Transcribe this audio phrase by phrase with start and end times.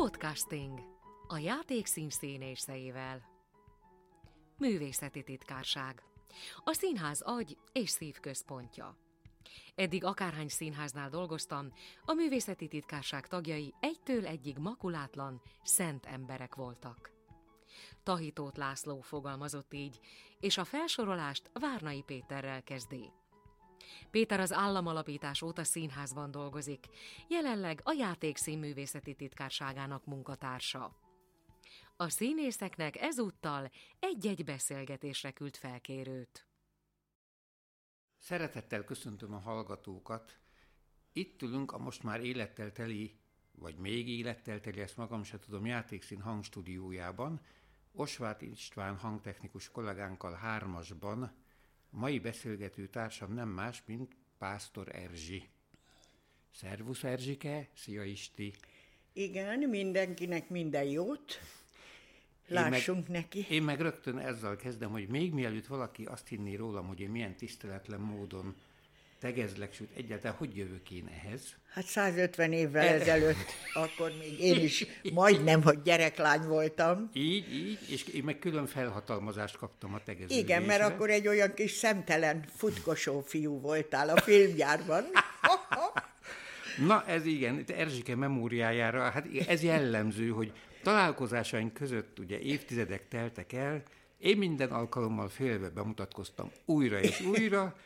[0.00, 0.78] Podcasting.
[1.26, 3.22] A játék színszínészeivel.
[4.58, 6.02] Művészeti titkárság.
[6.64, 8.96] A színház agy és szív központja.
[9.74, 11.72] Eddig akárhány színháznál dolgoztam,
[12.04, 17.10] a művészeti titkárság tagjai egytől egyig makulátlan, szent emberek voltak.
[18.02, 19.98] Tahitót László fogalmazott így,
[20.38, 23.10] és a felsorolást Várnai Péterrel kezdi.
[24.10, 26.86] Péter az államalapítás óta színházban dolgozik,
[27.28, 30.96] jelenleg a játék színművészeti titkárságának munkatársa.
[31.96, 36.46] A színészeknek ezúttal egy-egy beszélgetésre küld felkérőt.
[38.18, 40.38] Szeretettel köszöntöm a hallgatókat.
[41.12, 43.20] Itt ülünk a most már élettel teli,
[43.52, 47.40] vagy még élettel teli, ezt magam se tudom, játékszín hangstúdiójában,
[47.92, 51.32] Osvát István hangtechnikus kollégánkkal hármasban,
[51.90, 55.48] mai beszélgető társam nem más, mint Pásztor Erzsi.
[56.50, 58.52] Szervusz Erzsike, szia Isti!
[59.12, 61.40] Igen, mindenkinek minden jót.
[62.46, 63.46] Lássunk én meg, neki.
[63.50, 67.36] Én meg rögtön ezzel kezdem, hogy még mielőtt valaki azt hinné rólam, hogy én milyen
[67.36, 68.56] tiszteletlen módon
[69.20, 71.40] tegezlek, sőt egyáltalán hogy jövök én ehhez?
[71.72, 73.36] Hát 150 évvel ezelőtt,
[73.74, 77.10] akkor még én is majdnem, hogy gyereklány voltam.
[77.12, 80.42] Így, így, és én meg külön felhatalmazást kaptam a tegeződésre.
[80.42, 85.04] Igen, mert akkor egy olyan kis szemtelen futkosó fiú voltál a filmgyárban.
[86.86, 93.82] Na, ez igen, Erzsike memóriájára, hát ez jellemző, hogy találkozásaink között ugye évtizedek teltek el,
[94.18, 97.76] én minden alkalommal félve bemutatkoztam újra és újra,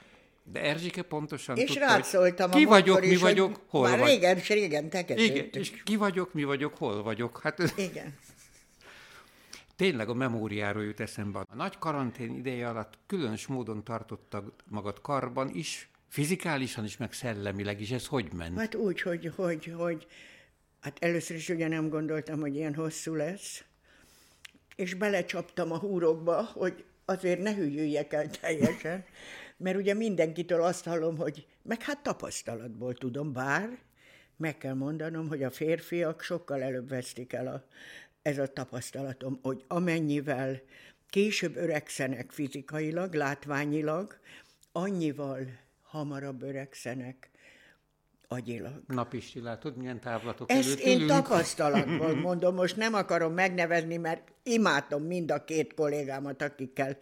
[0.52, 4.08] de Erzsike pontosan és tudta, rád szóltam ki vagyok, mi is, vagyok, hol már vagy.
[4.08, 4.88] régen, és régen.
[5.06, 7.40] Igen, és ki vagyok, mi vagyok, hol vagyok.
[7.42, 8.14] Hát Igen.
[9.76, 11.38] Tényleg a memóriáról jut eszembe.
[11.38, 17.80] A nagy karantén ideje alatt különös módon tartottad magad karban is, fizikálisan is, meg szellemileg
[17.80, 17.90] is.
[17.90, 18.58] Ez hogy ment?
[18.58, 20.06] Hát úgy, hogy, hogy, hogy
[20.80, 23.64] hát először is ugye nem gondoltam, hogy ilyen hosszú lesz,
[24.76, 29.04] és belecsaptam a húrokba, hogy azért ne hülyüljek el teljesen,
[29.56, 33.78] mert ugye mindenkitől azt hallom, hogy meg hát tapasztalatból tudom, bár
[34.36, 37.64] meg kell mondanom, hogy a férfiak sokkal előbb vesztik el a,
[38.22, 40.60] ez a tapasztalatom, hogy amennyivel
[41.10, 44.18] később öregszenek fizikailag, látványilag,
[44.72, 45.38] annyival
[45.82, 47.30] hamarabb öregszenek
[48.28, 48.82] agyilag.
[48.86, 51.10] Napisti, látod, milyen távlatok Ezt előtt én ülünk?
[51.10, 56.98] tapasztalatból mondom, most nem akarom megnevezni, mert imádom mind a két kollégámat, akikkel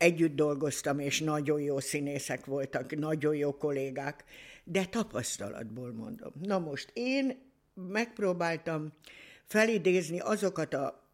[0.00, 4.24] együtt dolgoztam, és nagyon jó színészek voltak, nagyon jó kollégák,
[4.64, 6.32] de tapasztalatból mondom.
[6.42, 7.38] Na most én
[7.74, 8.92] megpróbáltam
[9.44, 11.08] felidézni azokat a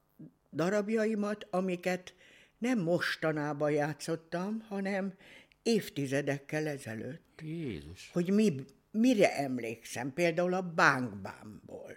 [0.53, 2.15] darabjaimat, amiket
[2.59, 5.15] nem mostanában játszottam, hanem
[5.63, 7.41] évtizedekkel ezelőtt.
[7.43, 8.11] Jézus.
[8.13, 11.97] Hogy mi, mire emlékszem, például a Bánkbámból.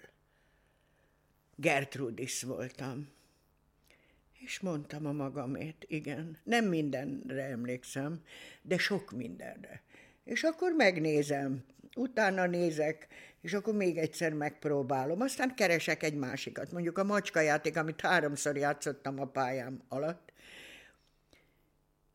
[1.56, 3.08] Gertrudis voltam.
[4.46, 8.22] És mondtam a magamét, igen, nem mindenre emlékszem,
[8.62, 9.82] de sok mindenre.
[10.24, 11.64] És akkor megnézem,
[11.96, 13.08] utána nézek,
[13.42, 15.22] és akkor még egyszer megpróbálom.
[15.22, 20.34] Aztán keresek egy másikat, mondjuk a macskajáték, amit háromszor játszottam a pályám alatt.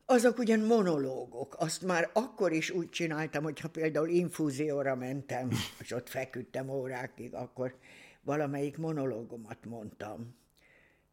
[0.05, 5.49] Azok ugyan monológok, azt már akkor is úgy csináltam, hogyha például infúzióra mentem,
[5.79, 7.75] és ott feküdtem órákig, akkor
[8.21, 10.35] valamelyik monológomat mondtam.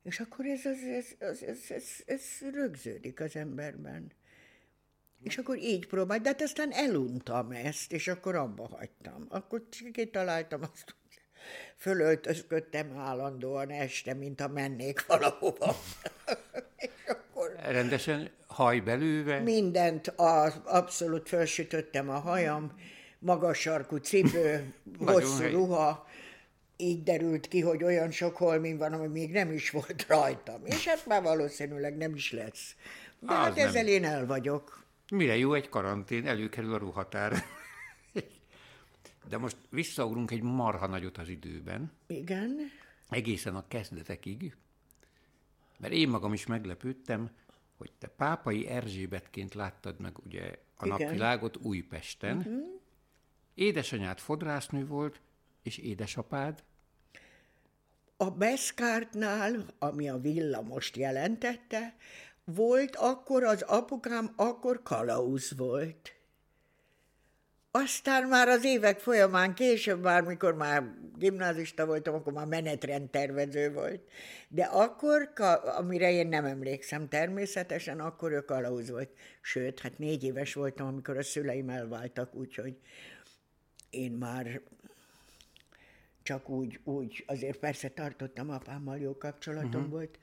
[0.02, 4.12] És akkor ez, ez, ez, ez, ez, ez, ez rögződik az emberben.
[5.22, 9.26] És akkor így próbál, de hát aztán eluntam ezt, és akkor abba hagytam.
[9.28, 11.20] Akkor kitaláltam azt, hogy
[11.76, 15.76] fölöltözködtem állandóan este, mint ha mennék valahova.
[16.76, 19.40] és akkor Rendesen hajbelőve?
[19.40, 22.72] mindent, a, abszolút felsütöttem a hajam,
[23.18, 26.06] magas sarkú cipő, hosszú ruha,
[26.76, 30.60] így derült ki, hogy olyan sok holmin van, ami még nem is volt rajtam.
[30.64, 32.76] És hát már valószínűleg nem is lesz.
[33.18, 33.66] De Az hát nem.
[33.66, 34.84] ezzel én el vagyok.
[35.10, 36.26] Mire jó egy karantén?
[36.26, 37.32] Előkerül a ruhatár.
[39.28, 42.58] De most visszaugrunk egy marha nagyot az időben, Igen.
[43.10, 44.56] egészen a kezdetekig,
[45.78, 47.30] mert én magam is meglepődtem,
[47.76, 50.98] hogy te pápai Erzsébetként láttad meg ugye a Igen.
[50.98, 52.36] napvilágot Újpesten.
[52.36, 52.80] Uh-huh.
[53.54, 55.20] Édesanyád fodrásznő volt,
[55.62, 56.62] és édesapád
[58.16, 61.96] A Beszkártnál, ami a villamost jelentette,
[62.44, 66.12] volt akkor az apukám, akkor kalauz volt.
[67.74, 74.08] Aztán már az évek folyamán, később már, mikor már gimnázista voltam, akkor már menetrendtervező volt.
[74.48, 75.32] De akkor,
[75.78, 79.10] amire én nem emlékszem természetesen, akkor ő kalauz volt.
[79.40, 82.76] Sőt, hát négy éves voltam, amikor a szüleim elváltak, úgyhogy
[83.90, 84.60] én már
[86.22, 89.90] csak úgy, úgy, azért persze tartottam apámmal, jó kapcsolatom uh-huh.
[89.90, 90.18] volt,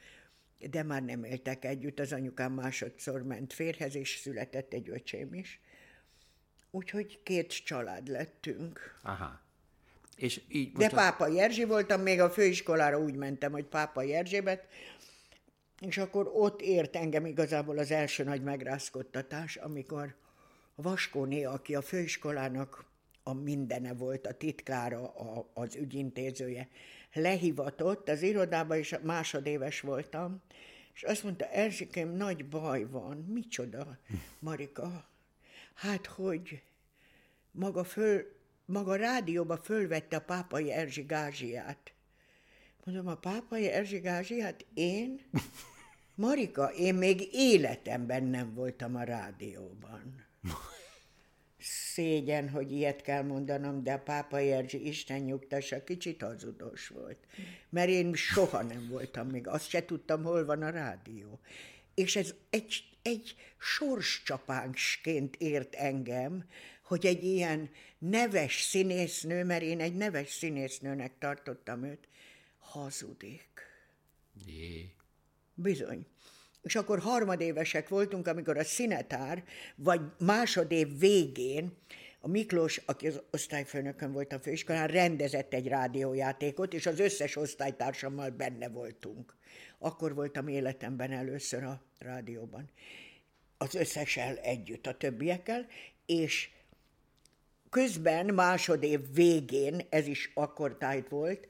[0.70, 5.60] de már nem éltek együtt, az anyukám másodszor ment férhez, és született egy öcsém is.
[6.72, 8.98] Úgyhogy két család lettünk.
[9.04, 9.40] Aha.
[10.16, 10.90] És így De a...
[10.90, 14.68] Pápa Erzsi voltam, még a főiskolára úgy mentem, hogy Pápa Erzsébet,
[15.82, 20.16] és akkor ott ért engem igazából az első nagy megrázkodtatás, amikor
[20.76, 22.89] a Vaskóné, aki a főiskolának
[23.30, 26.68] a mindene volt, a titkára, a, az ügyintézője,
[27.14, 30.42] lehivatott az irodába, és másodéves voltam,
[30.94, 33.18] és azt mondta, Erzsikém, nagy baj van.
[33.18, 33.98] Micsoda,
[34.40, 35.10] Marika?
[35.74, 36.62] Hát, hogy
[37.52, 38.36] maga, föl,
[38.66, 41.06] maga rádióba fölvette a pápai Erzsi.
[42.84, 44.02] Mondom, a pápai Erzsi
[44.74, 45.22] én?
[46.16, 50.26] Marika, én még életemben nem voltam a rádióban.
[52.00, 57.18] Szégyen, hogy ilyet kell mondanom, de a pápa Erzsi Isten nyugtassa kicsit hazudos volt.
[57.70, 61.40] Mert én soha nem voltam még, azt se tudtam, hol van a rádió.
[61.94, 66.46] És ez egy, egy sorscsapánsként ért engem,
[66.84, 72.08] hogy egy ilyen neves színésznő, mert én egy neves színésznőnek tartottam őt,
[72.60, 73.50] hazudik.
[74.46, 74.94] Jé.
[75.54, 76.06] Bizony.
[76.62, 79.44] És akkor harmadévesek voltunk, amikor a színetár,
[79.76, 81.78] vagy másodév végén
[82.22, 88.30] a Miklós, aki az osztályfőnökön volt a főiskolán, rendezett egy rádiójátékot, és az összes osztálytársammal
[88.30, 89.36] benne voltunk.
[89.78, 92.70] Akkor voltam életemben először a rádióban.
[93.58, 95.68] Az összessel együtt, a többiekkel,
[96.06, 96.50] és
[97.70, 101.48] közben másodév végén, ez is akkor tájt volt,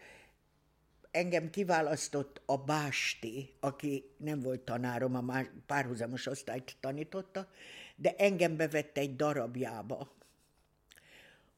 [1.12, 7.48] engem kiválasztott a Básti, aki nem volt tanárom, a más, párhuzamos osztályt tanította,
[7.96, 10.12] de engem bevett egy darabjába,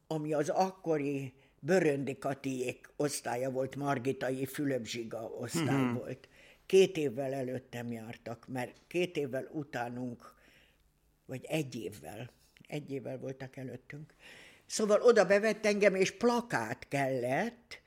[0.07, 5.94] ami az akkori Böröndi Katiék osztálya volt, Margitai Fülöp-Zsiga osztály mm-hmm.
[5.94, 6.27] volt.
[6.65, 10.33] Két évvel előttem jártak, mert két évvel utánunk,
[11.25, 12.30] vagy egy évvel,
[12.68, 14.13] egy évvel voltak előttünk.
[14.65, 17.80] Szóval oda bevett engem, és plakát kellett,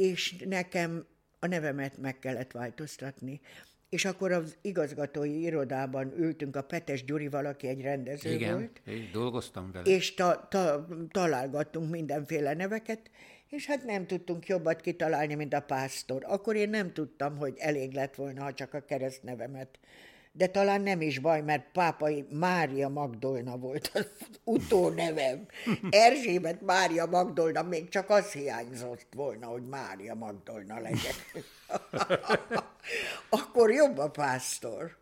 [0.00, 1.06] és nekem
[1.38, 3.40] a nevemet meg kellett változtatni.
[3.88, 8.80] És akkor az igazgatói irodában ültünk a Petes Gyuri, valaki egy rendező Igen, volt.
[8.86, 9.90] Igen, dolgoztam vele.
[9.90, 13.10] És ta, ta, találgattunk mindenféle neveket,
[13.48, 16.24] és hát nem tudtunk jobbat kitalálni, mint a pásztor.
[16.26, 19.78] Akkor én nem tudtam, hogy elég lett volna, ha csak a keresztnevemet
[20.32, 24.06] de talán nem is baj, mert pápai Mária Magdolna volt az
[24.44, 25.46] utónevem.
[25.90, 31.14] Erzsébet Mária Magdolna, még csak az hiányzott volna, hogy Mária Magdolna legyen.
[33.40, 34.96] akkor jobb a pásztor.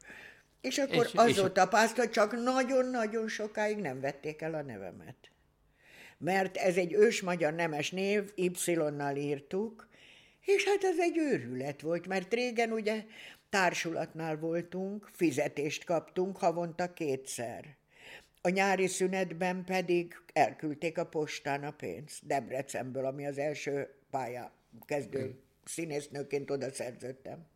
[0.61, 1.67] És akkor és, azóta és...
[1.67, 5.17] a pásztor csak nagyon-nagyon sokáig nem vették el a nevemet.
[6.19, 9.89] Mert ez egy ős magyar nemes név, Y-nal írtuk,
[10.45, 13.05] és hát ez egy őrület volt, mert régen ugye
[13.51, 17.77] Társulatnál voltunk, fizetést kaptunk havonta kétszer.
[18.41, 24.53] A nyári szünetben pedig elküldték a postán a pénzt Debrecenből, ami az első pálya
[24.85, 27.47] kezdő színésznőként oda szerződtem.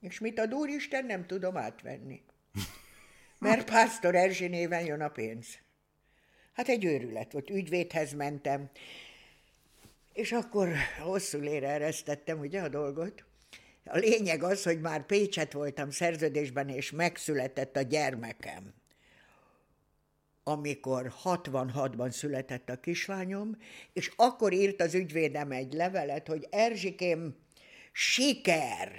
[0.00, 2.22] És mit ad Úristen, nem tudom átvenni.
[3.38, 5.58] Mert Pásztor Erzsi néven jön a pénz.
[6.52, 8.70] Hát egy őrület volt, ügyvédhez mentem,
[10.12, 10.68] és akkor
[11.00, 13.24] hosszú lére eresztettem ugye a dolgot.
[13.86, 18.74] A lényeg az, hogy már Pécset voltam szerződésben, és megszületett a gyermekem.
[20.42, 23.56] Amikor 66-ban született a kislányom,
[23.92, 27.36] és akkor írt az ügyvédem egy levelet, hogy Erzsikém,
[27.92, 28.92] siker!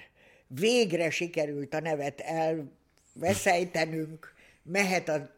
[0.48, 5.36] Végre sikerült a nevet elveszejtenünk, mehet a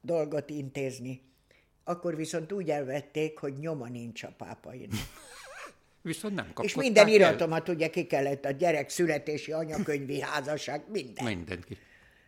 [0.00, 1.22] dolgot intézni.
[1.84, 4.98] Akkor viszont úgy elvették, hogy nyoma nincs a pápainak.
[6.02, 7.12] Viszont nem És minden el.
[7.12, 11.24] iratomat ugye ki kellett, a gyerek születési anyakönyvi házasság, minden.
[11.24, 11.78] Mindent ki.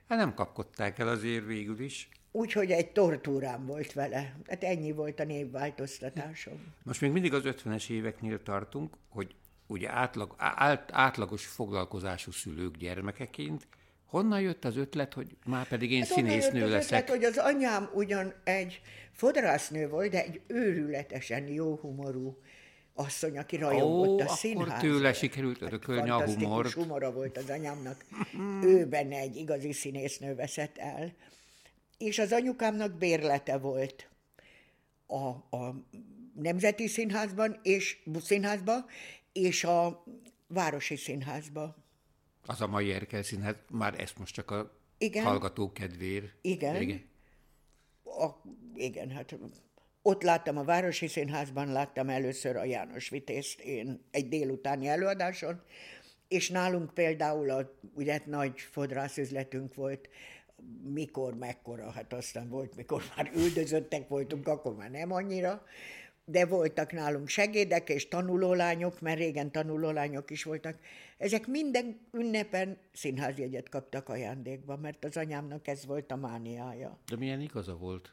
[0.09, 2.09] Hát nem kapkodták el azért végül is.
[2.31, 4.37] Úgyhogy egy tortúrám volt vele.
[4.49, 6.75] Hát ennyi volt a névváltoztatásom.
[6.83, 9.35] Most még mindig az 50-es éveknél tartunk, hogy
[9.67, 13.67] ugye átlag, át, átlagos foglalkozású szülők gyermekeként,
[14.07, 17.03] honnan jött az ötlet, hogy már pedig én hát színésznő jött az leszek?
[17.03, 18.81] Ötlet, hogy az anyám ugyan egy
[19.13, 22.39] fodrásznő volt, de egy őrületesen jó humorú
[22.95, 24.79] asszony, aki rajongott Ó, a színházban.
[24.79, 26.73] tőle sikerült hát örökölni a humort.
[26.73, 28.05] humora volt az anyámnak.
[28.63, 31.13] ő benne egy igazi színésznő veszett el.
[31.99, 34.09] És az anyukámnak bérlete volt
[35.07, 35.75] a, a
[36.35, 38.87] Nemzeti Színházban és Színházban,
[39.33, 40.05] és a
[40.47, 41.75] Városi Színházban.
[42.47, 45.25] Az a mai Erkel Színház, már ezt most csak a igen.
[45.25, 46.33] hallgató kedvér.
[46.41, 46.83] Igen.
[46.83, 47.11] Igen.
[48.05, 48.29] A,
[48.75, 49.39] igen, hát
[50.05, 55.63] Ott láttam a Városi Színházban, láttam először a János Vitézt én egy délutáni előadáson,
[56.29, 60.09] és nálunk például a, ugye nagy fodrászüzletünk volt,
[60.93, 65.63] mikor, mekkora, hát aztán volt, mikor már üldözöttek voltunk, akkor már nem annyira,
[66.25, 70.79] de voltak nálunk segédek és tanulólányok, mert régen tanulólányok is voltak.
[71.19, 76.99] Ezek minden ünnepen színházjegyet kaptak ajándékba, mert az anyámnak ez volt a mániája.
[77.07, 78.13] De milyen igaza volt?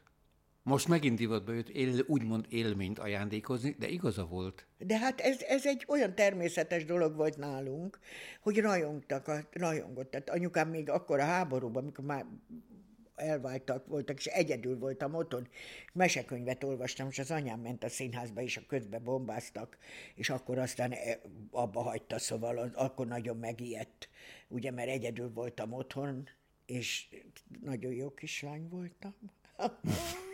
[0.70, 4.66] Most megint divatba jött él, úgymond élményt ajándékozni, de igaza volt.
[4.78, 7.98] De hát ez, ez egy olyan természetes dolog volt nálunk,
[8.40, 10.10] hogy rajongtak, rajongott.
[10.10, 12.26] Tehát anyukám még akkor a háborúban, amikor már
[13.14, 15.48] elváltak voltak, és egyedül voltam otthon.
[15.92, 19.78] Mesekönyvet olvastam, és az anyám ment a színházba, és a közbe bombáztak,
[20.14, 24.08] és akkor aztán e, abba hagyta, szóval akkor nagyon megijedt,
[24.48, 26.28] ugye, mert egyedül voltam otthon,
[26.66, 27.08] és
[27.60, 29.14] nagyon jó kislány voltam.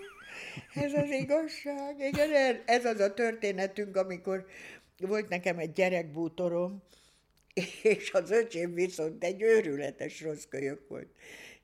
[0.74, 1.98] ez az igazság.
[1.98, 4.46] Igen, ez az a történetünk, amikor
[4.98, 6.82] volt nekem egy gyerekbútorom,
[7.82, 11.08] és az öcsém viszont egy őrületes rossz kölyök volt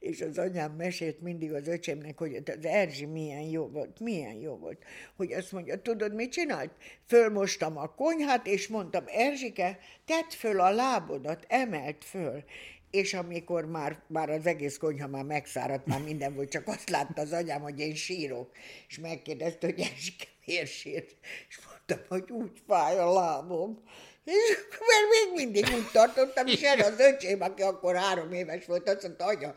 [0.02, 4.56] és az anyám mesélt mindig az öcsémnek, hogy az Erzsi milyen jó volt, milyen jó
[4.56, 4.84] volt,
[5.16, 6.70] hogy azt mondja, tudod, mit csinált?
[7.06, 12.44] Fölmostam a konyhát, és mondtam, Erzsike, tedd föl a lábodat, emelt föl,
[12.92, 17.20] és amikor már, már az egész konyha már megszáradt, már minden volt, csak azt látta
[17.20, 18.50] az anyám, hogy én sírok,
[18.88, 21.16] és megkérdezte, hogy Erzsike miért sírt,
[21.48, 23.82] és mondtam, hogy úgy fáj a lábom,
[24.24, 28.88] és mert még mindig úgy tartottam, és erre az öcsém, aki akkor három éves volt,
[28.88, 29.56] azt mondta, anya,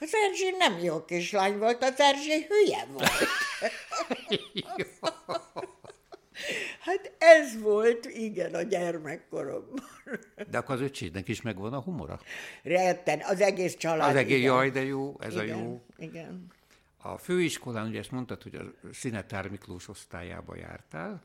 [0.00, 3.10] az Erzsé nem jó kislány volt, az Erzsé hülye volt.
[6.80, 9.84] hát ez volt, igen, a gyermekkoromban.
[10.50, 12.20] De akkor az öcsédnek is megvan a humora?
[12.62, 14.10] Retten, az egész család.
[14.10, 15.82] Az egész, jaj, de jó, ez igen, a jó.
[15.98, 16.52] Igen.
[16.96, 21.22] A főiskolán, ugye ezt mondtad, hogy a Szinetár Miklós osztályába jártál,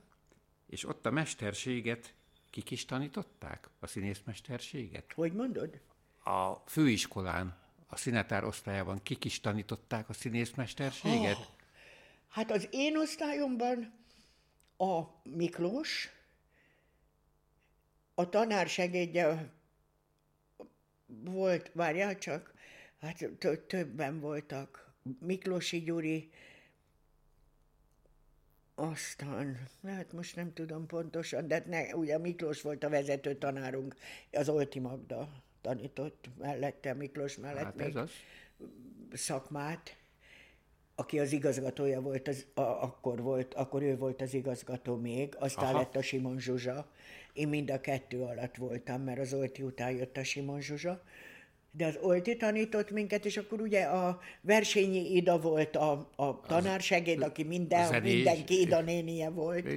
[0.68, 2.14] és ott a mesterséget
[2.50, 3.70] kik is tanították?
[3.80, 5.14] A színészmesterséget?
[5.16, 5.80] Hogy mondod?
[6.24, 7.58] A főiskolán
[7.88, 11.38] a színetár osztályában kik is tanították a színészmesterséget?
[11.38, 11.46] Oh,
[12.30, 13.99] hát az én osztályomban
[14.82, 16.10] a Miklós,
[18.14, 19.52] a tanár segédje
[21.06, 22.54] volt, várjál csak,
[23.00, 23.26] hát
[23.68, 24.94] többen voltak.
[25.20, 26.32] Miklósi Gyuri,
[28.76, 33.96] aztán, hát most nem tudom pontosan, de ne, ugye Miklós volt a vezető tanárunk,
[34.32, 38.12] az Olti Magda tanított mellette, Miklós mellett hát még az.
[39.14, 39.98] szakmát,
[41.00, 45.70] aki az igazgatója volt, az, a, akkor volt, akkor ő volt az igazgató még, aztán
[45.70, 45.78] Aha.
[45.78, 46.88] lett a Simon Zsuzsa.
[47.34, 51.04] Én mind a kettő alatt voltam, mert az Olti után jött a Simon Zsuzsa.
[51.72, 57.22] De az Olti tanított minket, és akkor ugye a Versényi Ida volt a, a tanársegéd,
[57.22, 59.68] aki minden, mindenki Ida nénie volt.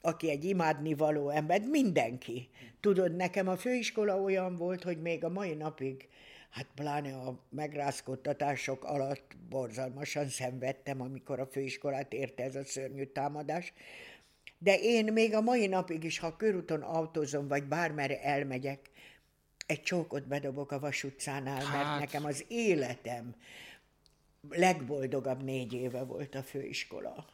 [0.00, 2.48] Aki egy imádnivaló ember, mindenki.
[2.80, 6.08] Tudod, nekem a főiskola olyan volt, hogy még a mai napig,
[6.50, 13.72] hát pláne a megrázkodtatások alatt borzalmasan szenvedtem, amikor a főiskolát érte ez a szörnyű támadás.
[14.58, 18.90] De én még a mai napig is, ha körúton autózom, vagy bármerre elmegyek,
[19.66, 21.72] egy csókot bedobok a Vas utcánál, hát...
[21.72, 23.34] mert nekem az életem
[24.50, 27.26] legboldogabb négy éve volt a főiskola.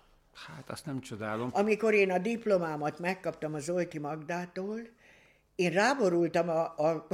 [0.47, 1.51] Hát azt nem csodálom.
[1.53, 4.81] Amikor én a diplomámat megkaptam az Zolti Magdától,
[5.55, 7.07] én ráborultam a, a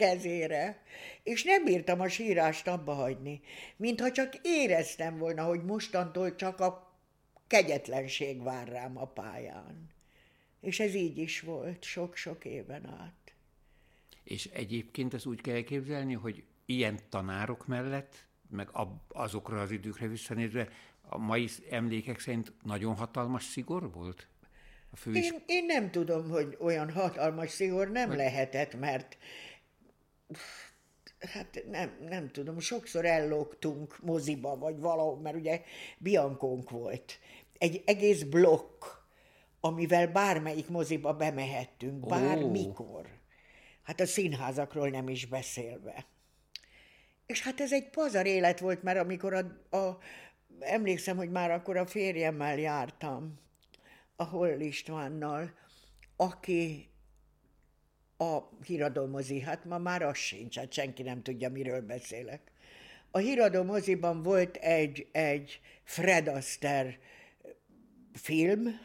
[0.00, 0.82] kezére,
[1.22, 3.40] és nem bírtam a sírást abba hagyni,
[3.76, 6.94] mintha csak éreztem volna, hogy mostantól csak a
[7.46, 9.90] kegyetlenség vár rám a pályán.
[10.60, 13.34] És ez így is volt sok-sok éven át.
[14.24, 18.14] És egyébként ezt úgy kell képzelni, hogy ilyen tanárok mellett,
[18.50, 18.68] meg
[19.08, 20.68] azokra az időkre visszanézve,
[21.02, 24.26] a mai emlékek szerint nagyon hatalmas szigor volt?
[24.90, 25.24] A főis...
[25.24, 28.16] én, én nem tudom, hogy olyan hatalmas szigor nem Vagy...
[28.16, 29.16] lehetett, mert
[31.20, 35.62] hát nem, nem tudom, sokszor ellogtunk moziba, vagy valahol, mert ugye
[35.98, 37.18] Biankónk volt.
[37.58, 38.84] Egy egész blokk,
[39.60, 43.06] amivel bármelyik moziba bemehettünk, bármikor.
[43.82, 46.06] Hát a színházakról nem is beszélve.
[47.26, 49.98] És hát ez egy pazar élet volt, mert amikor a, a
[50.60, 53.40] emlékszem, hogy már akkor a férjemmel jártam,
[54.16, 55.52] a Holl Istvánnal,
[56.16, 56.89] aki
[58.20, 62.52] a híradó mozi, hát ma már az sincs, hát senki nem tudja, miről beszélek.
[63.10, 66.98] A híradó moziban volt egy, egy Fred Astaire
[68.12, 68.80] film,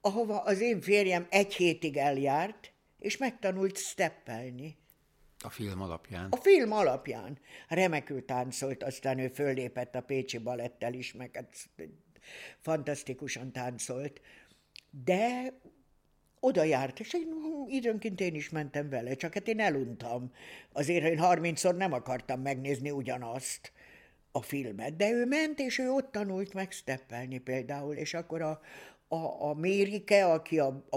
[0.00, 4.76] ahova az én férjem egy hétig eljárt, és megtanult steppelni.
[5.38, 6.30] A film alapján?
[6.30, 7.38] A film alapján.
[7.68, 11.56] Remekül táncolt, aztán ő föllépett a Pécsi Balettel is, meg hát
[12.60, 14.20] fantasztikusan táncolt,
[14.90, 15.52] de
[16.44, 17.28] oda járt, és én,
[17.68, 20.32] időnként én is mentem vele, csak hát én eluntam.
[20.72, 23.72] Azért én harmincszor nem akartam megnézni ugyanazt
[24.32, 28.60] a filmet, de ő ment, és ő ott tanult meg steppelni például, és akkor a,
[29.08, 30.96] a, a Mérike, aki a, a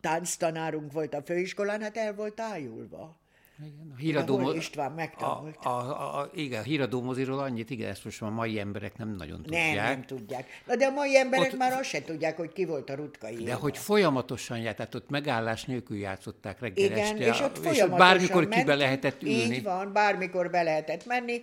[0.00, 3.21] tánctanárunk volt a főiskolán, hát el volt ájulva.
[3.58, 5.56] Igen, a híradó, mo- István megtanult.
[5.56, 8.96] A, a, a, igen, a híradó moziról annyit, igen, ezt most már a mai emberek
[8.96, 9.74] nem nagyon tudják.
[9.74, 10.46] Nem, nem tudják.
[10.66, 13.30] Na de a mai emberek ott, már azt se tudják, hogy ki volt a Rutka
[13.44, 17.62] De hogy folyamatosan járt, tehát ott megállás nélkül játszották reggel Igen, este, és ott és
[17.62, 19.54] folyamatosan bármikor ment, ki be lehetett ülni.
[19.54, 21.42] Így van, bármikor be lehetett menni,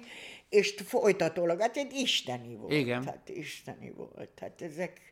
[0.49, 2.73] és folytatólag, hát egy isteni volt.
[2.73, 3.05] Igen.
[3.05, 4.31] Hát isteni volt.
[4.39, 5.09] Hát ezek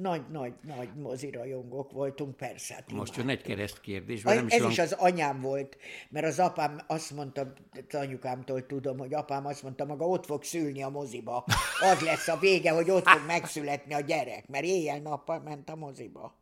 [0.00, 2.74] nagy-nagy-nagy mozirajongók voltunk, persze.
[2.74, 4.70] Hát Most jön egy kereszt kérdés, A, nem is ez van...
[4.70, 5.76] is az anyám volt,
[6.08, 7.52] mert az apám azt mondta,
[7.90, 11.44] anyukámtól tudom, hogy apám azt mondta, maga ott fog szülni a moziba.
[11.80, 16.36] Az lesz a vége, hogy ott fog megszületni a gyerek, mert éjjel-nappal ment a moziba.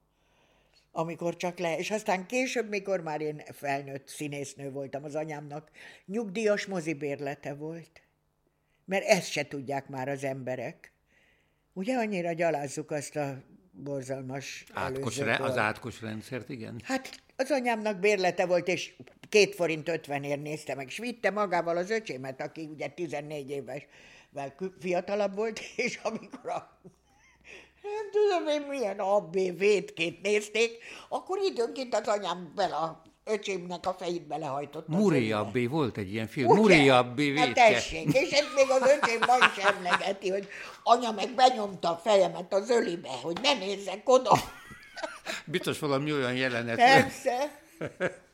[0.93, 5.71] Amikor csak le, és aztán később, mikor már én felnőtt színésznő voltam, az anyámnak
[6.07, 8.03] nyugdíjas mozibérlete volt.
[8.85, 10.95] Mert ezt se tudják már az emberek.
[11.77, 16.81] Ugye annyira gyalázzuk azt a borzalmas Átkos, re, az átkos rendszert, igen.
[16.85, 18.95] Hát az anyámnak bérlete volt, és
[19.29, 24.75] két forint ötvenért nézte meg, és vitte magával az öcsémet, aki ugye 14 évesvel kü-
[24.81, 26.79] fiatalabb volt, és amikor a
[27.83, 30.79] nem tudom én milyen abbé vétkét nézték,
[31.09, 34.89] akkor időnként az anyám bele öcsémnek a fejét belehajtott.
[34.89, 35.31] Muré.
[35.31, 36.55] Abbé volt egy ilyen film.
[36.55, 37.73] Muré Abbé Hát vétke.
[37.73, 40.49] tessék, és ezt még az öcsém ma is emlegeti, hogy
[40.83, 44.33] anya meg benyomta a fejemet az ölibe, hogy ne nézzek oda.
[45.45, 46.77] Biztos valami olyan jelenet.
[46.77, 47.61] Persze.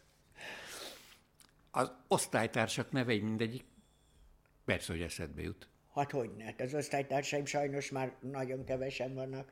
[1.75, 3.65] Az osztálytársak nevei mindegyik
[4.65, 5.69] persze, hogy eszedbe jut.
[5.95, 9.49] Hát hogy ne, hát az osztálytársaim sajnos már nagyon kevesen vannak.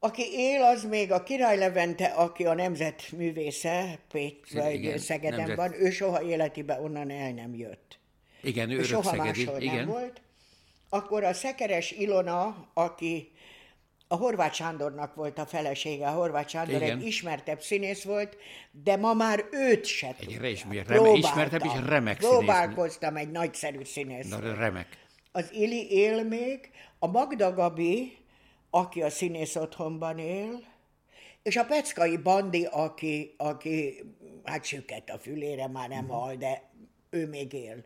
[0.00, 5.56] Aki él, az még a Király Levente, aki a nemzetművésze, Pécs, Igen, vagy Szegeden nemzet-
[5.56, 7.98] van, ő soha életében onnan el nem jött.
[8.42, 9.44] Igen, ő Ő soha szegedi.
[9.44, 9.74] máshol Igen.
[9.74, 10.20] nem volt.
[10.88, 13.32] Akkor a Szekeres Ilona, aki
[14.08, 16.98] a Horváth Sándornak volt a felesége, a Horváth Sándor Igen.
[16.98, 18.36] egy ismertebb színész volt,
[18.70, 22.16] de ma már őt se Egy re- ismer- reme- ismertebb és remek.
[22.16, 24.28] Próbálkoztam egy nagyszerű színész.
[24.28, 24.86] Na, remek.
[25.32, 28.16] Az Ili él még, a Magda Gabi,
[28.70, 30.64] aki a színész otthonban él,
[31.42, 34.04] és a Peckai Bandi, aki, aki
[34.44, 36.70] hát süket a fülére, már nem hal, de
[37.10, 37.84] ő még él.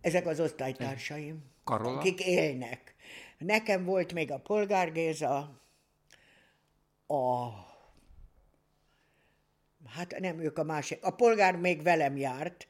[0.00, 1.98] Ezek az osztálytársaim, Karola?
[1.98, 2.94] akik élnek.
[3.38, 5.60] Nekem volt még a Polgár Géza,
[7.06, 7.48] a...
[9.86, 11.04] Hát nem ők a másik.
[11.04, 12.66] A polgár még velem járt,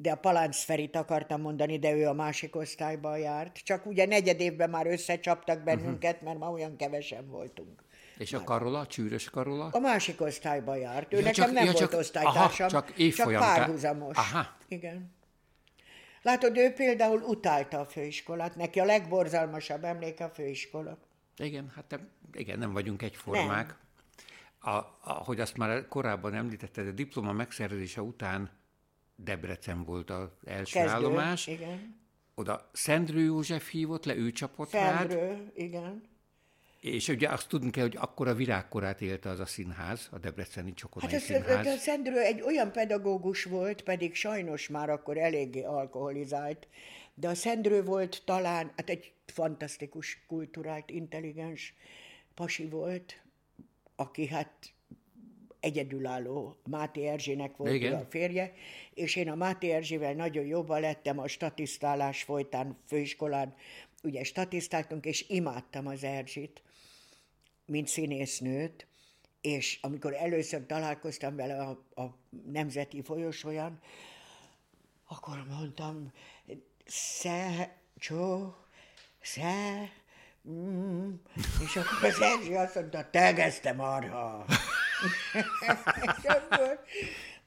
[0.00, 3.56] de a Palánc Ferit akartam mondani, de ő a másik osztályban járt.
[3.56, 7.82] Csak ugye negyed évben már összecsaptak bennünket, mert már olyan kevesen voltunk.
[8.18, 9.68] És a Karola, Csűrös Karola?
[9.72, 11.12] A másik osztályban járt.
[11.12, 14.16] Ő Ja, nekem csak- nem ja, volt csak- osztálytársam, aha, csak csak évfolyam tá- párhuzamos.
[14.16, 14.46] Aha.
[14.68, 15.16] Igen.
[16.22, 18.56] Látod, ő például utálta a főiskolát.
[18.56, 20.98] Neki a legborzalmasabb emléke a főiskola.
[21.36, 23.76] Igen, hát nem, igen, nem vagyunk egyformák.
[24.60, 28.50] A, ahogy azt már korábban említetted, a diploma megszerzése után
[29.24, 30.94] Debrecen volt az első Kezdő.
[30.94, 31.46] állomás.
[31.46, 31.96] Igen.
[32.34, 36.02] Oda Szendrő József hívott le, ő csapott rád, Szendrő, igen.
[36.80, 40.74] és ugye azt tudni kell, hogy akkor a virágkorát élte az a színház, a Debreceni
[40.74, 41.66] Csokonai Hát Színház.
[41.66, 46.68] a Szendrő egy olyan pedagógus volt, pedig sajnos már akkor eléggé alkoholizált,
[47.14, 51.74] de a Szendrő volt talán, hát egy fantasztikus, kulturált, intelligens
[52.34, 53.22] pasi volt,
[53.96, 54.72] aki hát
[55.60, 57.94] egyedülálló Máté Erzsének volt Igen.
[57.94, 58.52] a férje,
[58.94, 63.54] és én a Máté Erzsével nagyon jobban lettem a statisztálás folytán főiskolán,
[64.02, 66.62] ugye statisztáltunk, és imádtam az Erzsit,
[67.66, 68.86] mint színésznőt,
[69.40, 72.16] és amikor először találkoztam vele a, a
[72.46, 73.80] Nemzeti folyosóján,
[75.06, 76.12] akkor mondtam,
[76.86, 78.54] sze, csó,
[79.20, 79.90] sze,
[80.48, 81.12] mm,
[81.64, 84.44] és akkor az Erzsi azt mondta, tegezte marha.
[86.24, 86.80] Akkor,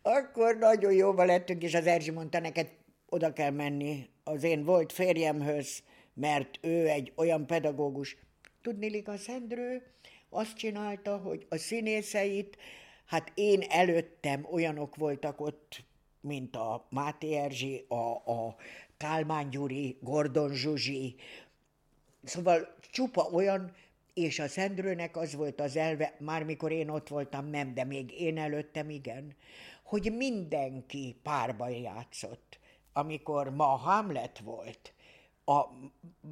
[0.01, 2.69] akkor nagyon jóba lettünk, és az Erzsi mondta, neked
[3.09, 5.83] oda kell menni az én volt férjemhöz,
[6.13, 8.17] mert ő egy olyan pedagógus.
[8.61, 9.83] Tudni, a Szendrő
[10.29, 12.57] azt csinálta, hogy a színészeit,
[13.05, 15.83] hát én előttem olyanok voltak ott,
[16.21, 18.55] mint a Máté Erzsi, a, a
[18.97, 21.15] Kálmán Gyuri, Gordon Zsuzsi,
[22.23, 23.71] Szóval csupa olyan,
[24.13, 28.12] és a Szendrőnek az volt az elve, már mikor én ott voltam, nem, de még
[28.21, 29.36] én előttem, igen,
[29.84, 32.60] hogy mindenki párban játszott.
[32.93, 34.93] Amikor ma Hamlet volt,
[35.45, 35.65] a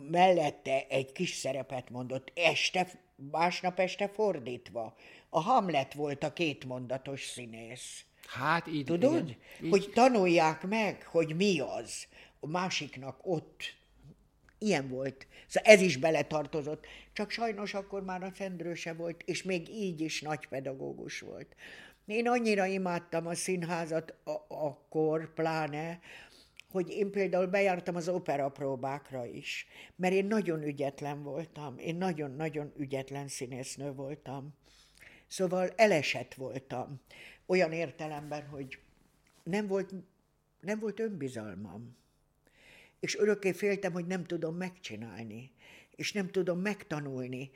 [0.10, 2.88] mellette egy kis szerepet mondott, este,
[3.32, 4.96] másnap este fordítva.
[5.30, 8.06] A Hamlet volt a kétmondatos színész.
[8.28, 8.86] Hát így.
[8.86, 9.14] Tudod?
[9.14, 9.70] Igen, így.
[9.70, 12.08] Hogy tanulják meg, hogy mi az.
[12.40, 13.78] A másiknak ott
[14.60, 15.28] ilyen volt.
[15.48, 16.86] Szóval ez is beletartozott.
[17.14, 21.56] Csak sajnos akkor már a Szendrő se volt, és még így is nagy pedagógus volt.
[22.06, 26.00] Én annyira imádtam a színházat a- akkor, pláne,
[26.72, 32.74] hogy én például bejártam az opera próbákra is, mert én nagyon ügyetlen voltam, én nagyon-nagyon
[32.78, 34.54] ügyetlen színésznő voltam.
[35.28, 37.02] Szóval elesett voltam,
[37.46, 38.80] olyan értelemben, hogy
[39.44, 39.94] nem volt,
[40.62, 41.98] nem volt önbizalmam.
[43.00, 45.52] És örökké féltem, hogy nem tudom megcsinálni,
[45.96, 47.52] és nem tudom megtanulni.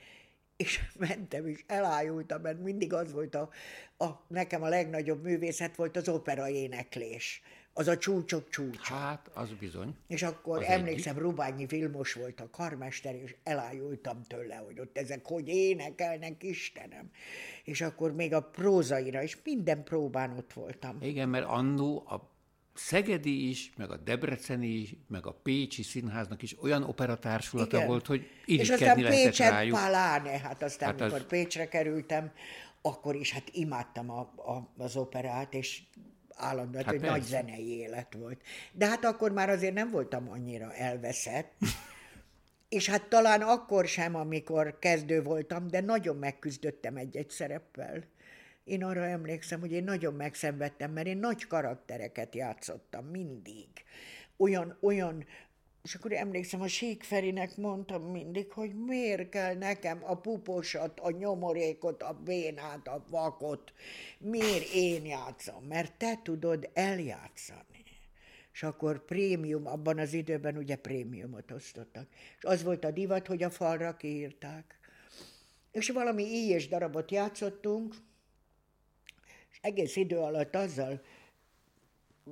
[0.55, 3.49] És mentem, és elájultam, mert mindig az volt a,
[3.97, 7.41] a nekem a legnagyobb művészet volt az opera éneklés.
[7.75, 8.93] Az a csúcsok csúcsa.
[8.93, 9.95] Hát, az bizony.
[10.07, 15.25] És akkor Az emlékszem, Rubányi Vilmos volt a karmester, és elájultam tőle, hogy ott ezek
[15.25, 17.11] hogy énekelnek, Istenem.
[17.63, 20.97] És akkor még a prózaira is, minden próbán ott voltam.
[21.01, 22.32] Igen, mert annó a
[22.73, 27.87] Szegedi is, meg a Debreceni is, meg a Pécsi Színháznak is olyan operatársulata Igen.
[27.87, 29.77] volt, hogy irigykedni lehetett Pécset rájuk.
[29.77, 32.31] paláne, hát aztán Hát hát az- amikor Pécsre kerültem,
[32.81, 35.81] akkor is hát imádtam a, a, az operát, és
[36.35, 38.41] állandóan, Hát hát hogy nagy zenei élet volt.
[38.71, 41.53] De hát akkor már azért nem voltam annyira elveszett,
[42.69, 48.03] és hát talán akkor sem, amikor kezdő voltam, de nagyon megküzdöttem egy-egy szereppel.
[48.63, 53.67] Én arra emlékszem, hogy én nagyon megszenvedtem, mert én nagy karaktereket játszottam mindig.
[54.37, 55.25] Olyan, olyan,
[55.83, 61.11] és akkor emlékszem, a Sík Ferinek mondtam mindig, hogy miért kell nekem a puposat, a
[61.11, 63.73] nyomorékot, a bénát, a vakot,
[64.17, 67.83] miért én játszom, mert te tudod eljátszani.
[68.53, 72.07] És akkor prémium, abban az időben ugye prémiumot osztottak.
[72.37, 74.79] És az volt a divat, hogy a falra kiírták.
[75.71, 77.95] És valami íjés darabot játszottunk,
[79.53, 81.01] és egész idő alatt azzal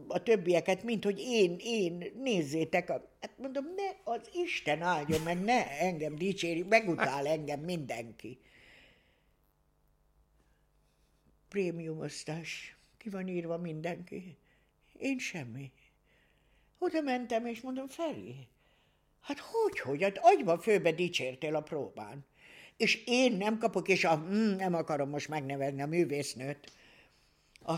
[0.08, 5.44] a többieket, mint hogy én, én, nézzétek, a, hát mondom, ne, az Isten áldjon meg,
[5.44, 8.40] ne engem dicséri, megutál engem mindenki.
[11.50, 14.38] Prémiumosztás, ki van írva mindenki.
[14.98, 15.72] Én semmi.
[16.78, 18.48] Oda mentem, és mondom, Feri,
[19.22, 22.26] hát hogy, hogy, hát agyba főbe dicsértél a próbán.
[22.78, 26.72] És én nem kapok, és a, mm, nem akarom most megnevezni a művésznőt.
[27.63, 27.74] A,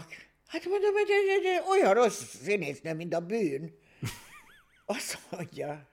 [0.47, 3.77] hát mondom, hogy ez, ez, ez olyan rossz színésznő, mint a bűn.
[4.85, 5.87] Azt mondja,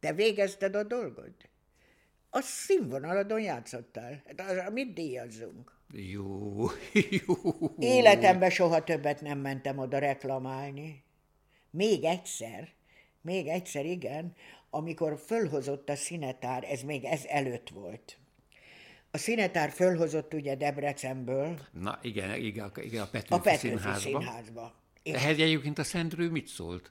[0.00, 1.34] te végezted a dolgod?
[2.30, 4.22] A színvonaladon játszottál.
[4.26, 5.80] Hát arra mit díjazzunk?
[5.92, 6.66] Jó,
[7.26, 7.34] jó.
[7.78, 11.04] Életemben soha többet nem mentem oda reklamálni.
[11.70, 12.68] Még egyszer,
[13.20, 14.34] még egyszer igen,
[14.70, 18.18] amikor fölhozott a színetár, ez még ez előtt volt.
[19.14, 24.00] A színetár fölhozott ugye Debrecenből Na igen, igen, a- igen a Petőfi, a Petőfi Színházba.
[24.20, 24.74] színházba.
[25.02, 26.90] És Ehhez egyébként a Szendrő mit szólt?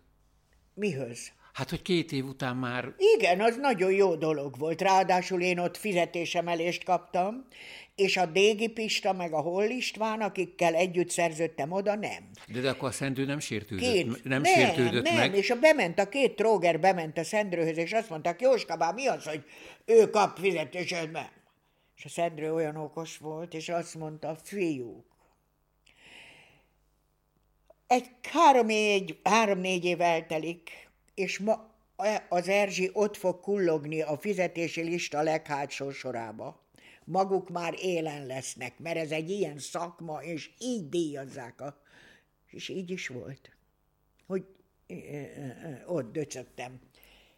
[0.73, 1.31] mihöz?
[1.53, 4.81] Hát, hogy két év után már Igen, az nagyon jó dolog volt.
[4.81, 7.45] Ráadásul én ott fizetésemelést kaptam,
[7.95, 12.29] és a Dégi Pista meg a Holl István, akikkel együtt szerződtem oda, nem.
[12.47, 15.35] De, de akkor a Szendő nem sértődött, Két, nem, nem, sértődött nem, meg.
[15.35, 19.05] és a bement a két tróger, bement a Szendrőhöz, és azt mondták, Jóska, bár mi
[19.07, 19.43] az, hogy
[19.85, 21.09] ő kap fizetésed.
[22.01, 25.05] És a Szendrő olyan okos volt, és azt mondta, fiúk,
[27.87, 31.75] egy három-négy három, év eltelik, és ma
[32.29, 36.65] az Erzsi ott fog kullogni a fizetési lista leghátsó sorába.
[37.05, 41.81] Maguk már élen lesznek, mert ez egy ilyen szakma, és így díjazzák a...
[42.47, 43.55] És így is volt,
[44.25, 44.45] hogy
[44.87, 46.79] ö, ö, ott döcögtem.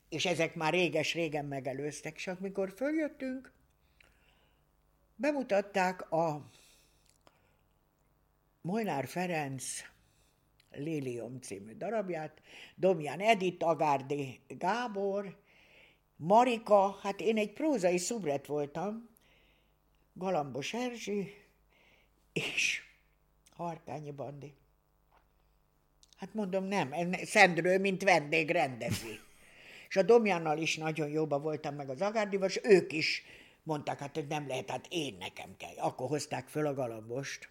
[0.10, 3.52] És ezek már réges-régen megelőztek, és amikor följöttünk,
[5.15, 6.49] bemutatták a
[8.62, 9.65] Molnár Ferenc
[10.71, 12.41] Lilium című darabját,
[12.76, 15.38] Domján Edith, Agárdi Gábor,
[16.15, 19.10] Marika, hát én egy prózai szubret voltam,
[20.13, 21.34] Galambos Erzsi,
[22.34, 22.82] és
[23.56, 24.54] Harkányi Bandi.
[26.17, 29.19] Hát mondom, nem, en- Szendrő, mint vendég rendezi.
[29.89, 33.23] És a Domjánnal is nagyon jóba voltam, meg az Agárdival, és ők is
[33.63, 35.76] mondták, hát ez nem lehet, hát én nekem kell.
[35.78, 37.49] Akkor hozták föl a Galambost,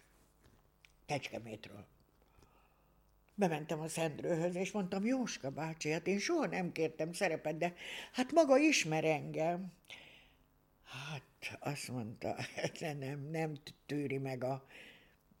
[1.05, 1.85] Kecskemétről.
[3.35, 7.73] Bementem a Szendrőhöz, és mondtam, Jóska bácsi, hát én soha nem kértem szerepet, de
[8.11, 9.71] hát maga ismer engem.
[10.83, 12.35] Hát azt mondta,
[12.99, 14.65] nem, nem tűri meg a...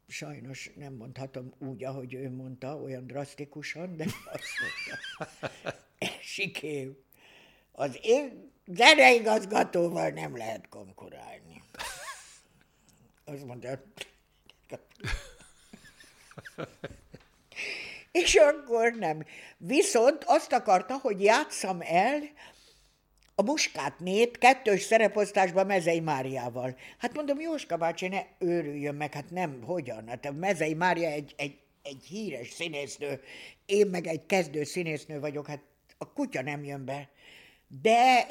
[0.07, 5.51] Sajnos nem mondhatom úgy, ahogy ő mondta, olyan drasztikusan, de azt mondta.
[6.21, 6.97] Sikém,
[7.71, 11.61] az én zeneigazgatóval nem lehet konkurálni.
[13.25, 13.79] Azt mondta,
[18.11, 19.25] és akkor nem.
[19.57, 22.21] Viszont azt akarta, hogy játszam el
[23.35, 26.77] a muskátnét kettős szereposztásban Mezei Máriával.
[26.97, 30.07] Hát mondom, Jóska bácsi, ne őrüljön meg, hát nem, hogyan?
[30.07, 33.21] Hát a Mezei Mária egy, egy, egy híres színésznő,
[33.65, 35.61] én meg egy kezdő színésznő vagyok, hát
[35.97, 37.09] a kutya nem jön be.
[37.67, 38.27] De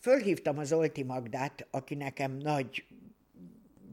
[0.00, 2.84] fölhívtam az Olti Magdát, aki nekem nagy,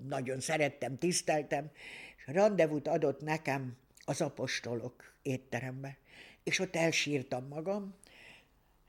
[0.07, 1.71] nagyon szerettem, tiszteltem,
[2.17, 5.97] és rendezvút adott nekem az apostolok étterembe.
[6.43, 7.95] És ott elsírtam magam,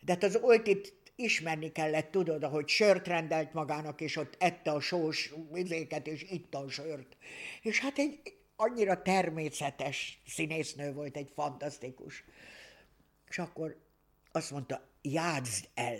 [0.00, 4.80] de hát az Oltit ismerni kellett, tudod, ahogy sört rendelt magának, és ott ette a
[4.80, 7.16] sós vizéket, és itta a sört.
[7.62, 8.20] És hát egy
[8.56, 12.24] annyira természetes színésznő volt, egy fantasztikus.
[13.28, 13.76] És akkor
[14.32, 15.98] azt mondta, játszd el,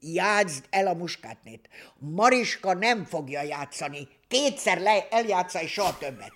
[0.00, 1.68] játszd el a muskátnét.
[1.98, 6.32] Mariska nem fogja játszani, kétszer le, eljátsza, és soha többet.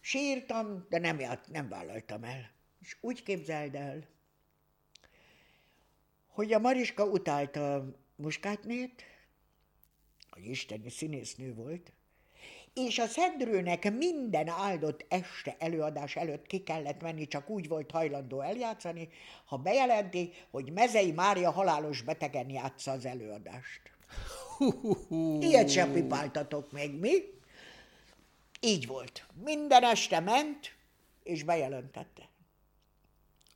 [0.00, 2.50] Sírtam, de nem, ját, nem vállaltam el.
[2.80, 4.08] És úgy képzeld el,
[6.26, 7.84] hogy a Mariska utálta
[8.16, 9.04] muskátnét,
[10.30, 11.92] hogy isteni színésznő volt,
[12.78, 18.40] és a Szendrőnek minden áldott este előadás előtt ki kellett menni, csak úgy volt hajlandó
[18.40, 19.08] eljátszani,
[19.44, 23.80] ha bejelenti, hogy Mezei Mária halálos betegen játsza az előadást.
[25.40, 27.12] Ilyet sem pipáltatok még, mi?
[28.60, 29.26] Így volt.
[29.44, 30.74] Minden este ment,
[31.22, 32.28] és bejelentette.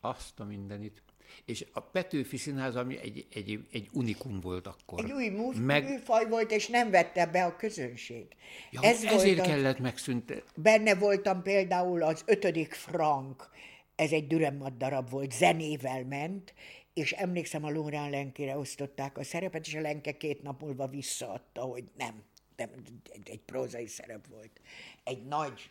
[0.01, 1.03] Azt a mindenit.
[1.45, 5.05] És a Petőfi Színház, ami egy, egy, egy unikum volt akkor.
[5.05, 5.85] Egy új mű, Meg...
[5.85, 8.27] műfaj volt, és nem vette be a közönség.
[8.71, 10.63] Ja, Ez ezért volt kellett megszüntetni.
[10.63, 13.51] Benne voltam például az ötödik frank,
[13.95, 16.55] ez egy Dürrenmatt darab volt, zenével ment,
[16.95, 21.61] és emlékszem, a Lórán Lenkére osztották a szerepet, és a Lenke két nap múlva visszaadta,
[21.61, 22.23] hogy nem,
[22.57, 22.71] nem
[23.13, 24.61] egy, egy prózai szerep volt.
[25.05, 25.71] Egy nagy,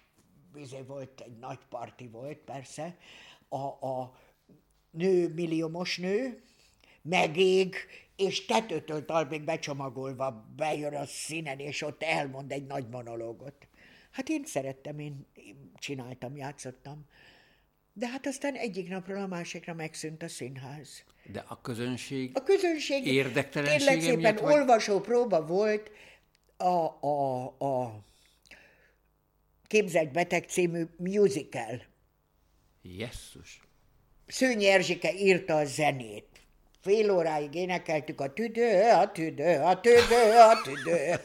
[0.53, 2.97] vizé volt, egy nagy parti volt, persze.
[3.49, 4.15] A, a,
[4.91, 6.41] nő, milliómos nő,
[7.01, 7.75] megég,
[8.15, 13.67] és tetőtől talpig becsomagolva bejön a színen, és ott elmond egy nagy monológot.
[14.11, 15.27] Hát én szerettem, én
[15.75, 17.05] csináltam, játszottam.
[17.93, 21.03] De hát aztán egyik napról a másikra megszűnt a színház.
[21.31, 24.53] De a közönség, a közönség érdektelensége Tényleg szépen miatt, vagy...
[24.53, 25.91] olvasó próba volt
[26.57, 28.03] a, a, a
[29.67, 31.83] Képzelt Beteg című musical.
[32.81, 33.61] Jesszus.
[34.31, 36.27] Szőnyi Erzsike írta a zenét.
[36.81, 41.15] Fél óráig énekeltük a tüdő, a tüdő, a tüdő, a tüdő.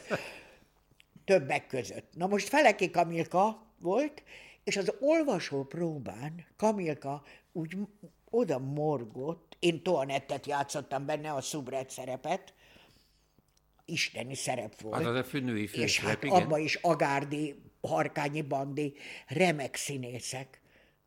[1.25, 2.11] Többek között.
[2.15, 4.23] Na most Feleki Kamilka volt,
[4.63, 7.77] és az olvasó próbán Kamilka úgy
[8.29, 12.53] oda morgott, én Toanettet játszottam benne, a szubret szerepet,
[13.85, 14.95] isteni szerep volt.
[14.95, 16.41] Hát az a főnői És hát igen.
[16.41, 18.93] abba is Agárdi, Harkányi Bandi,
[19.27, 20.61] remek színészek.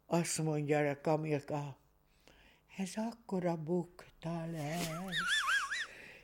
[0.06, 1.79] Azt mondja a Kamilka,
[2.80, 4.88] ez akkora bukta lesz.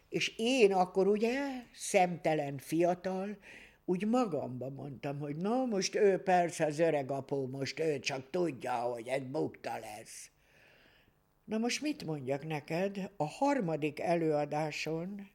[0.09, 3.39] És én akkor ugye, szemtelen fiatal,
[3.85, 8.73] úgy magamba mondtam, hogy na most ő persze az öreg apó, most ő csak tudja,
[8.73, 10.31] hogy ez bukta lesz.
[11.45, 13.11] Na most mit mondjak neked?
[13.17, 15.31] A harmadik előadáson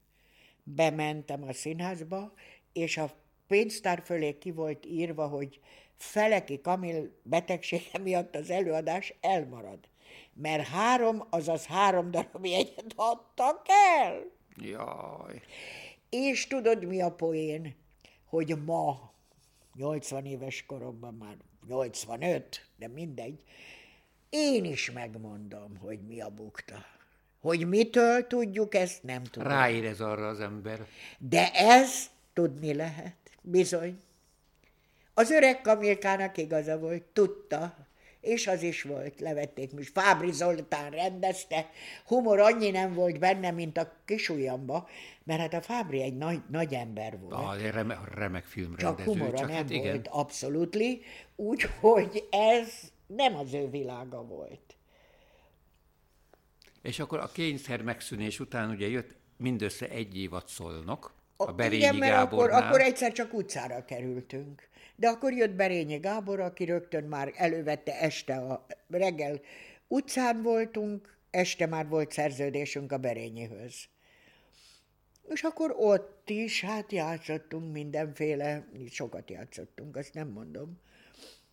[0.63, 2.33] bementem a színházba,
[2.73, 3.11] és a
[3.47, 5.59] pénztár fölé ki volt írva, hogy
[5.97, 9.90] Feleki Kamil betegsége miatt az előadás elmarad
[10.33, 14.23] mert három, azaz három darab jegyet adtak el.
[14.55, 15.41] Jaj.
[16.09, 17.75] És tudod, mi a poén?
[18.25, 19.11] Hogy ma,
[19.75, 21.35] 80 éves koromban már
[21.67, 23.43] 85, de mindegy,
[24.29, 26.85] én is megmondom, hogy mi a bukta.
[27.41, 29.47] Hogy mitől tudjuk, ezt nem tudom.
[29.47, 30.85] Ráérez arra az ember.
[31.17, 34.01] De ez tudni lehet, bizony.
[35.13, 37.75] Az öreg Kamilkának igaza volt, tudta,
[38.21, 39.91] és az is volt, levették most.
[39.91, 41.69] Fábri Zoltán rendezte,
[42.05, 43.91] humor annyi nem volt benne, mint a
[44.29, 44.89] ujjamba,
[45.23, 47.33] mert hát a Fábri egy nagy, nagy ember volt.
[47.33, 48.95] Ah, remek, remek filmrendező.
[48.95, 49.91] Csak humora csak nem hát igen.
[49.91, 51.01] volt, abszolútli,
[51.35, 54.75] úgyhogy ez nem az ő világa volt.
[56.81, 61.95] És akkor a kényszer megszűnés után ugye jött mindössze egy évad szolnok, a Berényi Igen,
[61.95, 62.57] mert Gábornál.
[62.57, 64.69] akkor, akkor egyszer csak utcára kerültünk.
[65.01, 69.41] De akkor jött Berényi Gábor, aki rögtön már elővette este a reggel.
[69.87, 73.75] Utcán voltunk, este már volt szerződésünk a Berényihöz.
[75.29, 78.67] És akkor ott is, hát játszottunk mindenféle,
[78.99, 80.79] ökat játszottunk, azt nem mondom.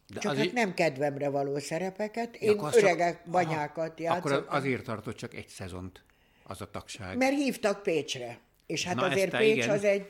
[0.07, 0.47] De csak azért...
[0.47, 3.31] hát nem kedvemre való szerepeket, én öregek, csak...
[3.31, 4.39] banyákat Aha, játszottam.
[4.39, 6.05] Akkor azért tartott csak egy szezont
[6.43, 7.17] az a tagság?
[7.17, 8.39] Mert hívtak Pécsre.
[8.67, 9.71] És hát Na, azért Pécs igen.
[9.71, 10.09] az egy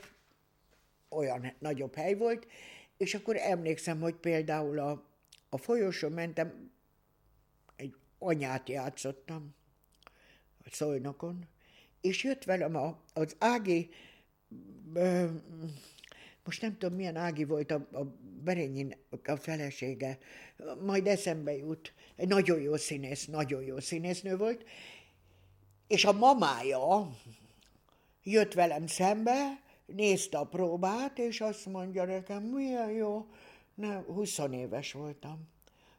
[1.08, 2.46] olyan nagyobb hely volt,
[2.98, 5.04] és akkor emlékszem, hogy például a,
[5.48, 6.70] a folyosón mentem,
[7.76, 9.54] egy anyát játszottam
[10.64, 11.48] a szolnokon,
[12.00, 13.90] és jött velem a, az Ági,
[14.94, 15.26] ö,
[16.44, 18.04] most nem tudom milyen Ági volt a, a
[18.42, 20.18] Berényin a felesége,
[20.84, 24.64] majd eszembe jut, egy nagyon jó színész, nagyon jó színésznő volt,
[25.86, 27.16] és a mamája
[28.22, 33.26] jött velem szembe, nézte a próbát, és azt mondja nekem, milyen jó,
[33.74, 35.48] nem, 20 éves voltam.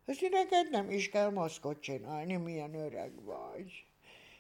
[0.06, 3.86] Azt mondja, neked nem is kell maszkot csinálni, milyen öreg vagy.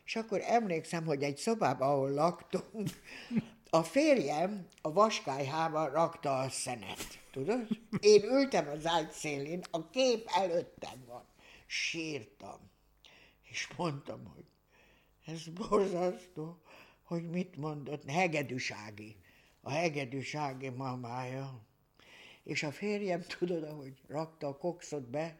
[0.05, 2.89] És akkor emlékszem, hogy egy szobában, ahol laktunk,
[3.69, 7.67] a férjem a vaskályhában rakta a szenet, tudod?
[7.99, 11.25] Én ültem az ágy szélén, a kép előttem van.
[11.65, 12.71] Sírtam.
[13.43, 14.45] És mondtam, hogy
[15.25, 16.62] ez borzasztó,
[17.03, 19.15] hogy mit mondott, hegedűsági,
[19.62, 21.62] a hegedűsági mamája.
[22.43, 25.38] És a férjem, tudod, ahogy rakta a kokszot be,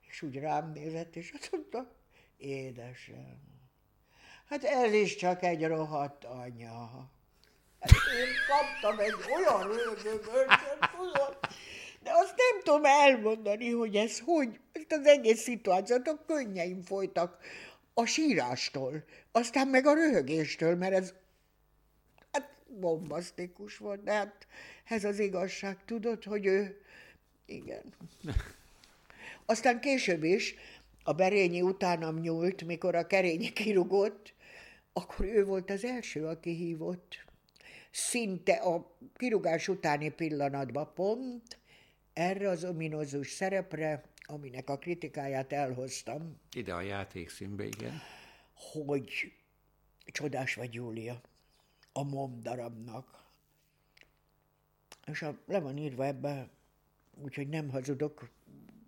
[0.00, 1.92] és úgy rám nézett, és azt mondta,
[2.36, 3.52] édesem,
[4.46, 7.10] hát ez is csak egy rohadt anya.
[7.80, 11.38] Hát én kaptam egy olyan rögögörcsöt, tudod,
[12.02, 17.38] de azt nem tudom elmondani, hogy ez hogy, ezt az egész szituációt, a könnyeim folytak
[17.94, 21.14] a sírástól, aztán meg a röhögéstől, mert ez
[22.80, 24.46] bombasztikus volt, de hát
[24.84, 26.80] ez az igazság, tudod, hogy ő,
[27.46, 27.82] igen.
[29.46, 30.54] Aztán később is
[31.02, 34.34] a Berényi utánam nyúlt, mikor a Kerényi kirugott,
[34.92, 37.24] akkor ő volt az első, aki hívott.
[37.90, 41.58] Szinte a kirugás utáni pillanatban pont
[42.12, 48.00] erre az ominózus szerepre, aminek a kritikáját elhoztam, Ide a játékszínbe, igen.
[48.54, 49.32] hogy
[50.04, 51.20] csodás vagy Júlia,
[51.92, 53.24] a mom darabnak.
[55.06, 56.48] És a, le van írva ebbe,
[57.22, 58.30] úgyhogy nem hazudok,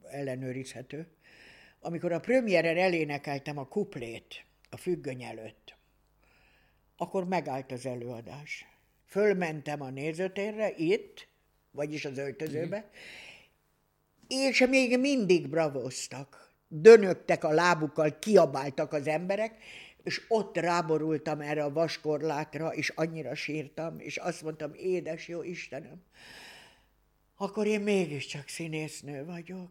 [0.03, 1.07] ellenőrizhető.
[1.81, 5.77] Amikor a premiéren elénekeltem a kuplét a függöny előtt,
[6.97, 8.67] akkor megállt az előadás.
[9.07, 11.29] Fölmentem a nézőtérre, itt,
[11.71, 12.91] vagyis az öltözőbe,
[14.29, 16.53] és még mindig bravoztak.
[16.69, 19.63] Dönögtek a lábukkal, kiabáltak az emberek,
[20.05, 26.03] és ott ráborultam erre a vaskorlátra, és annyira sírtam, és azt mondtam, édes jó Istenem,
[27.37, 29.71] akkor én mégiscsak színésznő vagyok.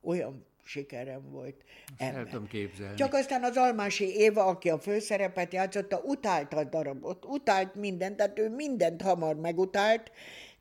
[0.00, 1.64] Olyan sikerem volt.
[1.96, 2.96] El tudom képzelni.
[2.96, 8.38] Csak aztán az Almási Éva, aki a főszerepet játszotta, utálta a darabot, utált mindent, tehát
[8.38, 10.12] ő mindent hamar megutált,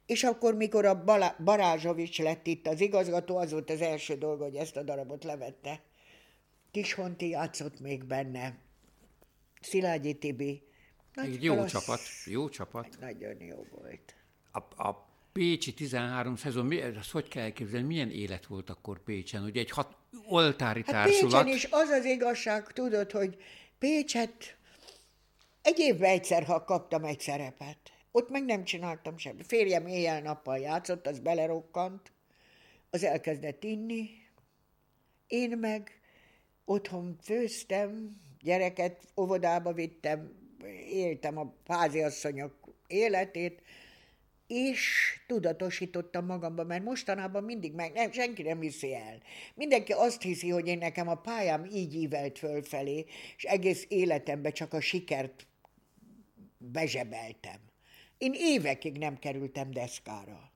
[0.05, 4.43] és akkor, mikor a Balá- Barázsovics lett itt az igazgató, az volt az első dolga,
[4.43, 5.81] hogy ezt a darabot levette.
[6.75, 8.57] Kishonti játszott még benne,
[9.61, 10.63] Szilágyi Tibi.
[11.13, 11.71] Nagy Egy jó klassz.
[11.71, 12.97] csapat, jó csapat.
[12.99, 14.15] Nagyon jó volt.
[14.51, 19.43] A, a Pécsi 13 szezon, azt hogy kell elképzelni, milyen élet volt akkor Pécsen?
[19.43, 21.43] Ugye egy hat, oltári Hát társulat.
[21.43, 23.37] Pécsen is az az igazság, tudod, hogy
[23.79, 24.57] Pécset
[25.61, 27.77] egy évben egyszer, ha kaptam egy szerepet.
[28.11, 29.45] Ott meg nem csináltam semmit.
[29.45, 32.11] Férjem éjjel-nappal játszott, az belerokkant,
[32.89, 34.09] az elkezdett inni,
[35.27, 35.99] én meg
[36.65, 40.31] otthon főztem, gyereket óvodába vittem,
[40.91, 42.53] éltem a háziasszonyok
[42.87, 43.61] életét,
[44.47, 49.21] és tudatosítottam magamban, mert mostanában mindig meg, nem, senki nem hiszi el.
[49.55, 53.05] Mindenki azt hiszi, hogy én nekem a pályám így ívelt fölfelé,
[53.37, 55.47] és egész életemben csak a sikert
[56.57, 57.59] bezsebeltem.
[58.17, 60.51] Én évekig nem kerültem deszkára.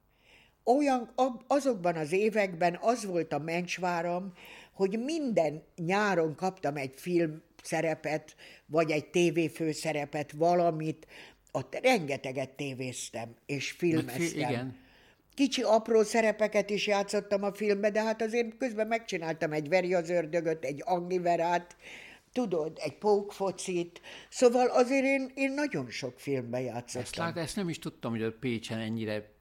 [0.63, 1.13] Olyan,
[1.47, 4.33] azokban az években az volt a mencsváram,
[4.79, 11.07] hogy minden nyáron kaptam egy film szerepet, vagy egy tévéfőszerepet, valamit,
[11.51, 14.49] ott rengeteget tévéztem, és filmeztem.
[14.49, 14.77] igen.
[15.33, 20.09] Kicsi apró szerepeket is játszottam a filmbe, de hát azért közben megcsináltam egy Veri az
[20.09, 21.75] ördögöt, egy Angliverát,
[22.33, 27.01] tudod, egy pókfocit, szóval azért én, én nagyon sok filmbe játszottam.
[27.01, 29.31] Ezt, lát, ezt nem is tudtam, hogy a Pécsen ennyire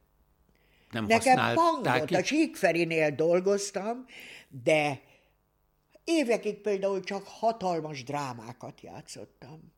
[0.90, 1.54] nem Nekem használták.
[1.54, 4.04] pangot, a Csíkferinél dolgoztam,
[4.62, 5.06] de
[6.08, 9.72] évekig például csak hatalmas drámákat játszottam.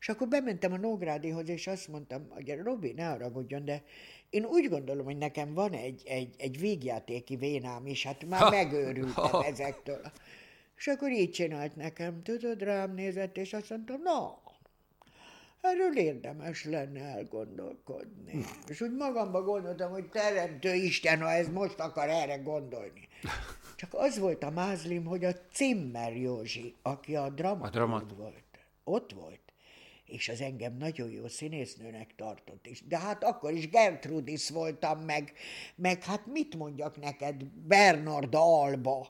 [0.00, 3.82] És akkor bementem a Nógrádihoz, és azt mondtam, hogy Robi, ne haragudjon, de
[4.30, 9.40] én úgy gondolom, hogy nekem van egy, egy, egy végjátéki vénám is, hát már megőrültem
[9.40, 10.12] ezektől.
[10.76, 14.42] És akkor így csinált nekem, tudod, rám nézett, és azt mondta, na,
[15.60, 18.44] erről érdemes lenne elgondolkodni.
[18.66, 23.08] És úgy magamba gondoltam, hogy teremtő Isten, ha ez most akar erre gondolni.
[23.76, 28.44] Csak az volt a mázlim, hogy a Cimmer Józsi, aki a dramaturg dramat- volt,
[28.84, 29.40] ott volt,
[30.04, 32.86] és az engem nagyon jó színésznőnek tartott is.
[32.86, 35.32] De hát akkor is Gertrudis voltam, meg,
[35.74, 39.08] meg hát mit mondjak neked, Bernarda Alba.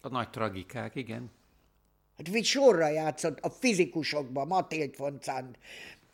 [0.00, 1.30] A nagy tragikák, igen.
[2.16, 5.56] Hát úgy sorra játszott a fizikusokban, Matild Foncán,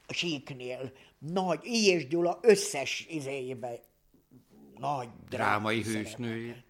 [0.07, 0.93] a síknél.
[1.19, 1.87] Nagy, I.
[1.87, 3.81] és Gyula összes izéjébe
[4.79, 6.65] nagy drámai hősnője.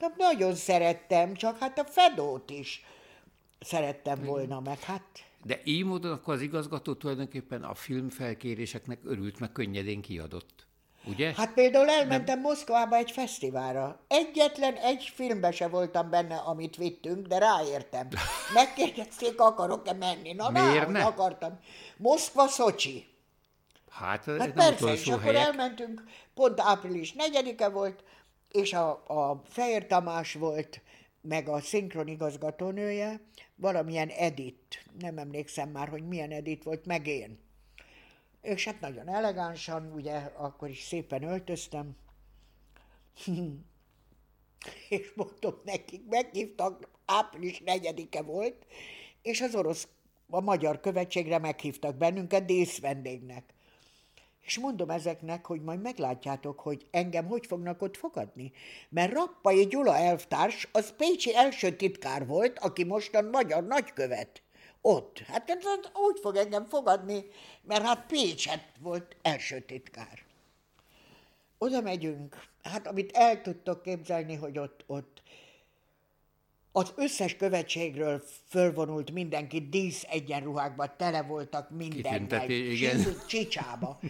[0.00, 2.84] De nagyon szerettem, csak hát a Fedót is
[3.60, 5.02] szerettem volna meg, hát...
[5.44, 10.66] De így módon akkor az igazgató tulajdonképpen a filmfelkéréseknek örült, meg könnyedén kiadott.
[11.04, 11.32] Ugye?
[11.36, 12.40] Hát például elmentem Nem.
[12.40, 14.00] Moszkvába egy fesztiválra.
[14.08, 18.08] Egyetlen egy filmbe se voltam benne, amit vittünk, de ráértem.
[18.54, 20.32] Megkérdezték, akarok-e menni.
[20.32, 21.04] Na, Miért ne?
[21.04, 21.58] akartam.
[21.96, 23.08] Moszkva, Szocsi.
[23.90, 25.20] Hát, hát nem persze, és helyek.
[25.20, 28.04] akkor elmentünk, pont április 4-e volt,
[28.50, 30.80] és a, a Fehér Tamás volt,
[31.20, 33.20] meg a szinkronigazgatónője,
[33.56, 37.38] valamilyen Edit, nem emlékszem már, hogy milyen Edit volt, meg én.
[38.42, 41.96] És hát nagyon elegánsan, ugye akkor is szépen öltöztem,
[44.88, 48.66] és mondom nekik, meghívtak, április 4-e volt,
[49.22, 49.88] és az orosz,
[50.30, 53.54] a magyar követségre meghívtak bennünket díszvendégnek.
[54.40, 58.52] És mondom ezeknek, hogy majd meglátjátok, hogy engem hogy fognak ott fogadni.
[58.88, 64.42] Mert Rappai Gyula elvtárs az Pécsi első titkár volt, aki mostan magyar nagykövet.
[64.80, 65.18] Ott.
[65.18, 67.24] Hát ez úgy fog engem fogadni,
[67.62, 70.22] mert hát Pécset volt első titkár.
[71.58, 72.48] Oda megyünk.
[72.62, 75.22] Hát amit el tudtok képzelni, hogy ott, ott
[76.80, 82.46] az összes követségről fölvonult mindenki dísz egyenruhákba, tele voltak mindennel,
[83.26, 84.00] csicsába.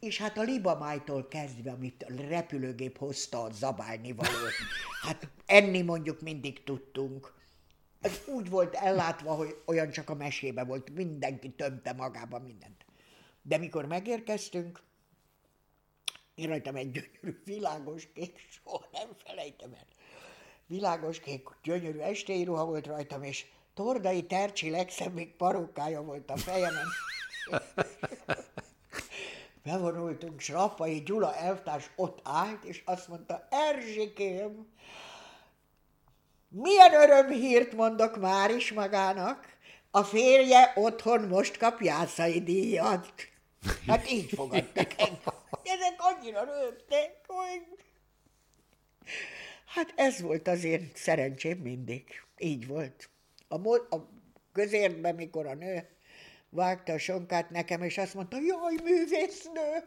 [0.00, 4.52] És hát a libamájtól kezdve, amit a repülőgép hozta a zabálni valót,
[5.02, 7.34] hát enni mondjuk mindig tudtunk.
[8.00, 12.84] Ez úgy volt ellátva, hogy olyan csak a mesébe volt, mindenki tömte magába mindent.
[13.42, 14.82] De mikor megérkeztünk,
[16.34, 19.86] én rajtam egy gyönyörű világos kék, soha nem felejtem el
[20.70, 26.86] világos kék, gyönyörű estéi ruha volt rajtam, és tordai tercsi legszebbik parókája volt a fejemen.
[29.64, 34.66] Bevonultunk, s Rapai Gyula elvtárs ott állt, és azt mondta, Erzsikém,
[36.48, 39.56] milyen örömhírt mondok már is magának,
[39.90, 43.12] a férje otthon most kap jászai díjat.
[43.86, 45.34] Hát így fogadtak engem.
[45.62, 47.78] Ezek annyira rögtek, hogy...
[49.70, 52.22] Hát ez volt az én szerencsém mindig.
[52.38, 53.08] Így volt.
[53.48, 54.08] A, mo- a
[54.52, 55.88] közértben, mikor a nő
[56.48, 59.84] vágta a sonkát nekem, és azt mondta, jaj, művésznő!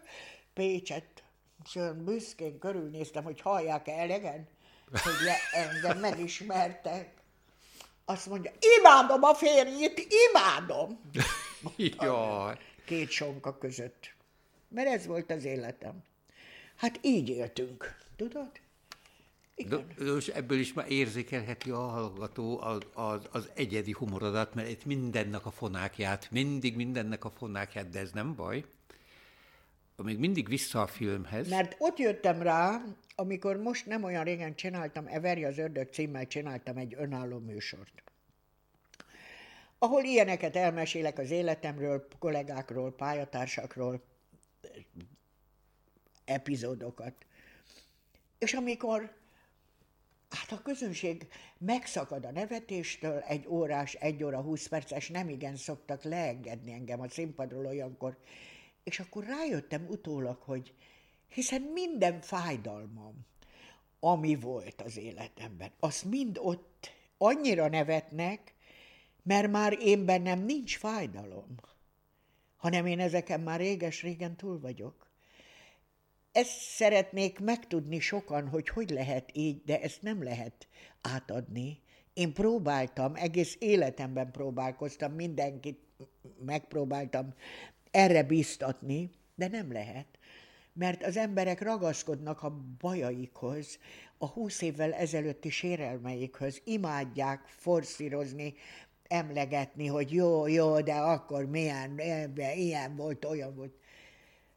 [0.54, 1.24] Pécset.
[1.66, 4.48] És olyan büszkén körülnéztem, hogy hallják-e elegen,
[4.92, 7.14] hogy le, engem megismertek.
[8.06, 11.00] Azt mondja, imádom a férjét, imádom!
[12.00, 12.58] Jaj.
[12.86, 14.14] Két sonka között.
[14.68, 16.04] Mert ez volt az életem.
[16.76, 18.52] Hát így éltünk, tudod?
[19.56, 24.86] De, de ebből is már érzékelheti a hallgató az, az, az egyedi humorodat, mert itt
[24.86, 28.66] mindennek a fonákját, mindig mindennek a fonákját, de ez nem baj.
[29.96, 31.50] Még mindig vissza a filmhez.
[31.50, 32.82] Mert ott jöttem rá,
[33.16, 38.04] amikor most nem olyan régen csináltam, Everja az ördög címmel csináltam egy önálló műsort.
[39.78, 44.02] Ahol ilyeneket elmesélek az életemről, kollégákról, pályatársakról,
[46.26, 47.14] epizódokat.
[48.38, 49.16] És amikor
[50.34, 51.28] Hát a közönség
[51.58, 57.10] megszakad a nevetéstől, egy órás, egy óra, húsz perces, nem igen szoktak leengedni engem a
[57.10, 58.18] színpadról olyankor.
[58.84, 60.74] És akkor rájöttem utólag, hogy
[61.28, 63.26] hiszen minden fájdalmam,
[64.00, 68.54] ami volt az életemben, azt mind ott annyira nevetnek,
[69.24, 71.56] mert már én bennem nincs fájdalom,
[72.56, 75.13] hanem én ezeken már réges-régen túl vagyok.
[76.34, 80.68] Ezt szeretnék megtudni sokan, hogy hogy lehet így, de ezt nem lehet
[81.02, 81.82] átadni.
[82.14, 85.80] Én próbáltam, egész életemben próbálkoztam, mindenkit
[86.46, 87.34] megpróbáltam
[87.92, 90.08] erre biztatni, de nem lehet.
[90.74, 93.80] Mert az emberek ragaszkodnak a bajaikhoz,
[94.18, 98.54] a húsz évvel ezelőtti sérelmeikhoz, imádják forszírozni,
[99.08, 102.00] emlegetni, hogy jó, jó, de akkor milyen,
[102.56, 103.74] ilyen volt, olyan volt.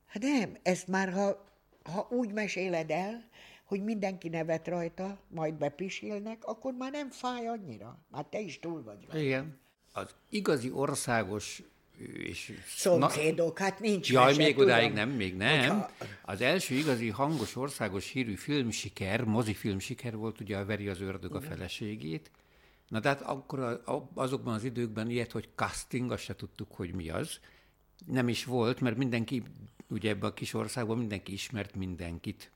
[0.06, 1.44] Hát nem, ezt már ha
[1.86, 3.28] ha úgy meséled el,
[3.64, 7.98] hogy mindenki nevet rajta, majd bepisilnek, akkor már nem fáj annyira.
[8.10, 9.18] Már te is túl vagy rajta.
[9.18, 9.58] Igen.
[9.92, 11.62] Az igazi országos
[12.18, 12.52] és...
[12.66, 14.68] Szomszédok, hát nincs Jaj, mese, még tudom.
[14.68, 15.80] odáig nem, még nem.
[15.80, 15.90] Hogyha...
[16.24, 21.34] Az első igazi hangos országos hírű filmsiker, mozifilm siker volt ugye a Veri az ördög
[21.34, 22.30] a feleségét,
[22.88, 23.82] Na de hát akkor
[24.14, 27.40] azokban az időkben ilyet, hogy casting, azt se tudtuk, hogy mi az.
[28.06, 29.42] Nem is volt, mert mindenki,
[29.88, 32.50] ugye ebben a kis országban mindenki ismert mindenkit.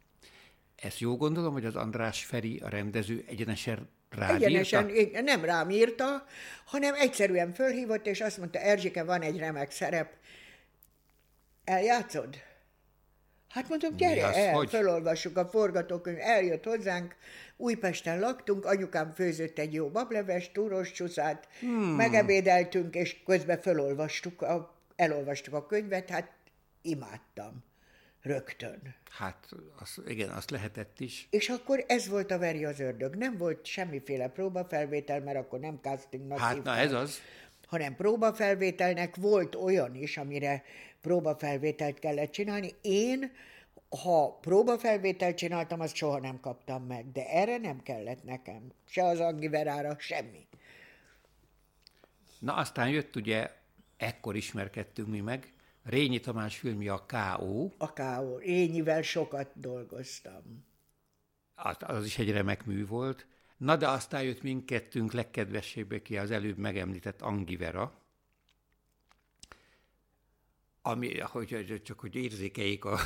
[0.77, 5.21] Ezt jó gondolom, hogy az András Feri, a rendező egyenesen rád Egyenesen írta?
[5.21, 6.25] nem rám írta,
[6.65, 10.13] hanem egyszerűen fölhívott, és azt mondta, Erzsike, van egy remek szerep,
[11.65, 12.37] eljátszod?
[13.49, 14.69] Hát mondom, gyere az, el, hogy?
[14.69, 17.17] felolvassuk a forgatókönyv, eljött hozzánk,
[17.57, 21.71] Újpesten laktunk, anyukám főzött egy jó bableves, túros csúszát, hmm.
[21.71, 26.31] megebédeltünk, és közben felolvastuk, a, elolvastuk a könyvet, hát
[26.83, 27.65] imádtam.
[28.23, 28.95] Rögtön.
[29.11, 31.27] Hát az, igen, azt lehetett is.
[31.31, 33.17] És akkor ez volt a veri az ördög.
[33.17, 37.21] Nem volt semmiféle próbafelvétel, mert akkor nem castingnak Hát hívták, na ez az.
[37.67, 40.63] Hanem próbafelvételnek volt olyan is, amire
[41.01, 42.75] próbafelvételt kellett csinálni.
[42.81, 43.33] Én,
[44.03, 48.73] ha próbafelvételt csináltam, azt soha nem kaptam meg, de erre nem kellett nekem.
[48.89, 50.47] Se az Angiverára, semmi.
[52.39, 53.51] Na aztán jött ugye,
[53.97, 55.53] ekkor ismerkedtünk mi meg,
[55.91, 57.71] Rényi Tamás filmje a K.O.
[57.79, 58.39] A K.O.
[58.39, 60.65] Rényivel sokat dolgoztam.
[61.55, 63.27] Az, az is egy remek mű volt.
[63.57, 67.95] Na de aztán jött mindkettőnk legkedvesebbé ki az előbb megemlített Angivera,
[70.83, 72.99] ami, hogy, csak hogy érzékeljék a,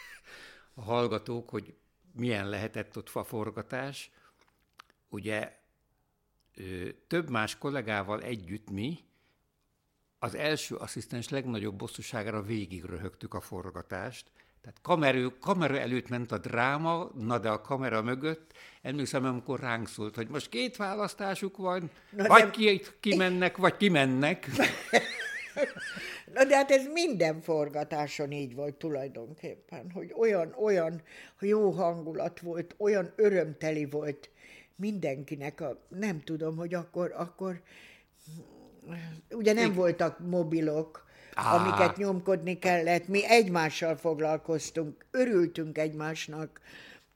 [0.74, 1.74] a hallgatók, hogy
[2.12, 4.10] milyen lehetett ott a forgatás.
[5.08, 5.58] Ugye
[7.06, 8.98] több más kollégával együtt mi
[10.22, 14.26] az első asszisztens legnagyobb bosszúságára végig röhögtük a forgatást.
[14.60, 18.52] Tehát kamerő, kamera előtt ment a dráma, na de a kamera mögött,
[18.82, 22.50] emlékszem, amikor ránk szólt, hogy most két választásuk van, na vagy de...
[22.50, 24.46] ki, kimennek, vagy kimennek.
[26.34, 31.02] Na de hát ez minden forgatáson így volt tulajdonképpen, hogy olyan, olyan
[31.40, 34.30] jó hangulat volt, olyan örömteli volt
[34.76, 37.62] mindenkinek, a, nem tudom, hogy akkor, akkor
[39.30, 41.04] ugye nem voltak mobilok,
[41.34, 41.54] Á.
[41.54, 46.60] amiket nyomkodni kellett, mi egymással foglalkoztunk, örültünk egymásnak,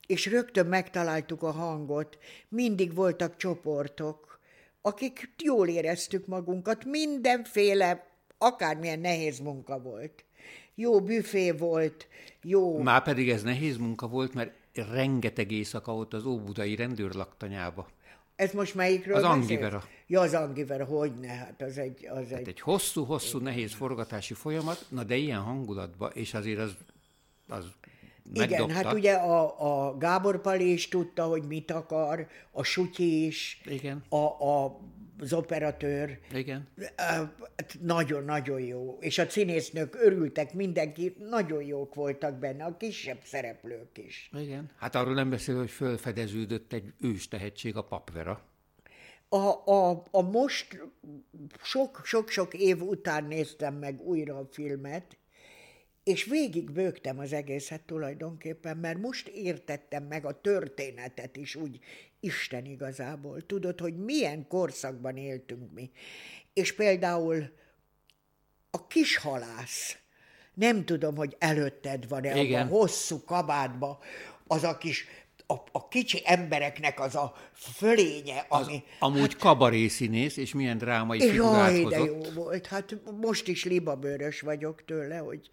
[0.06, 4.40] és rögtön megtaláltuk a hangot, mindig voltak csoportok,
[4.82, 8.06] akik jól éreztük magunkat, mindenféle,
[8.38, 10.24] akármilyen nehéz munka volt.
[10.74, 12.08] Jó büfé volt,
[12.42, 12.78] jó...
[12.78, 17.88] Már pedig ez nehéz munka volt, mert rengeteg éjszaka volt az Óbudai rendőrlaktanyába.
[18.36, 19.82] Ez most melyikről Az Angivera.
[20.06, 22.06] Ja, az Angivera, hogy ne, hát az egy...
[22.06, 26.76] Az hát egy, egy hosszú-hosszú, nehéz forgatási folyamat, na de ilyen hangulatban, és azért az,
[27.48, 27.64] az
[28.32, 33.60] Igen, hát ugye a, a Gábor Pali is tudta, hogy mit akar, a Sutyi is,
[33.64, 34.04] Igen.
[34.08, 34.16] A,
[34.48, 34.78] a
[35.18, 36.18] az operatőr.
[36.32, 36.68] Igen.
[37.80, 38.96] Nagyon-nagyon jó.
[39.00, 44.30] És a színésznők örültek, mindenki, nagyon jók voltak benne, a kisebb szereplők is.
[44.38, 44.70] Igen.
[44.76, 48.44] Hát arról nem beszél, hogy fölfedeződött egy ős tehetség, a papvera.
[49.28, 50.82] A, a, a most
[52.02, 55.16] sok-sok év után néztem meg újra a filmet,
[56.04, 61.78] és végig bőgtem az egészet tulajdonképpen, mert most értettem meg a történetet is úgy
[62.26, 63.46] Isten igazából.
[63.46, 65.90] Tudod, hogy milyen korszakban éltünk mi.
[66.52, 67.50] És például
[68.70, 69.98] a kis halász,
[70.54, 73.98] nem tudom, hogy előtted van-e a hosszú kabátba,
[74.46, 75.06] az a kis
[75.46, 78.74] a, a kicsi embereknek az a fölénye, ami...
[78.74, 82.66] Az, amúgy hát, kabarészínész, és milyen drámai Jaj, de jó volt.
[82.66, 85.50] Hát most is libabőrös vagyok tőle, hogy,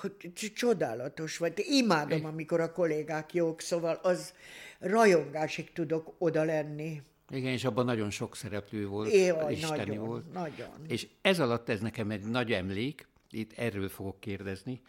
[0.00, 1.52] hogy csodálatos vagy.
[1.56, 4.32] Imádom, amikor a kollégák jók, szóval az
[4.80, 7.02] rajongásig tudok oda lenni.
[7.30, 10.32] Igen, és abban nagyon sok szereplő volt, Jaj, isteni nagyon, volt.
[10.32, 10.68] Nagyon.
[10.88, 14.80] És ez alatt ez nekem egy nagy emlék, itt erről fogok kérdezni,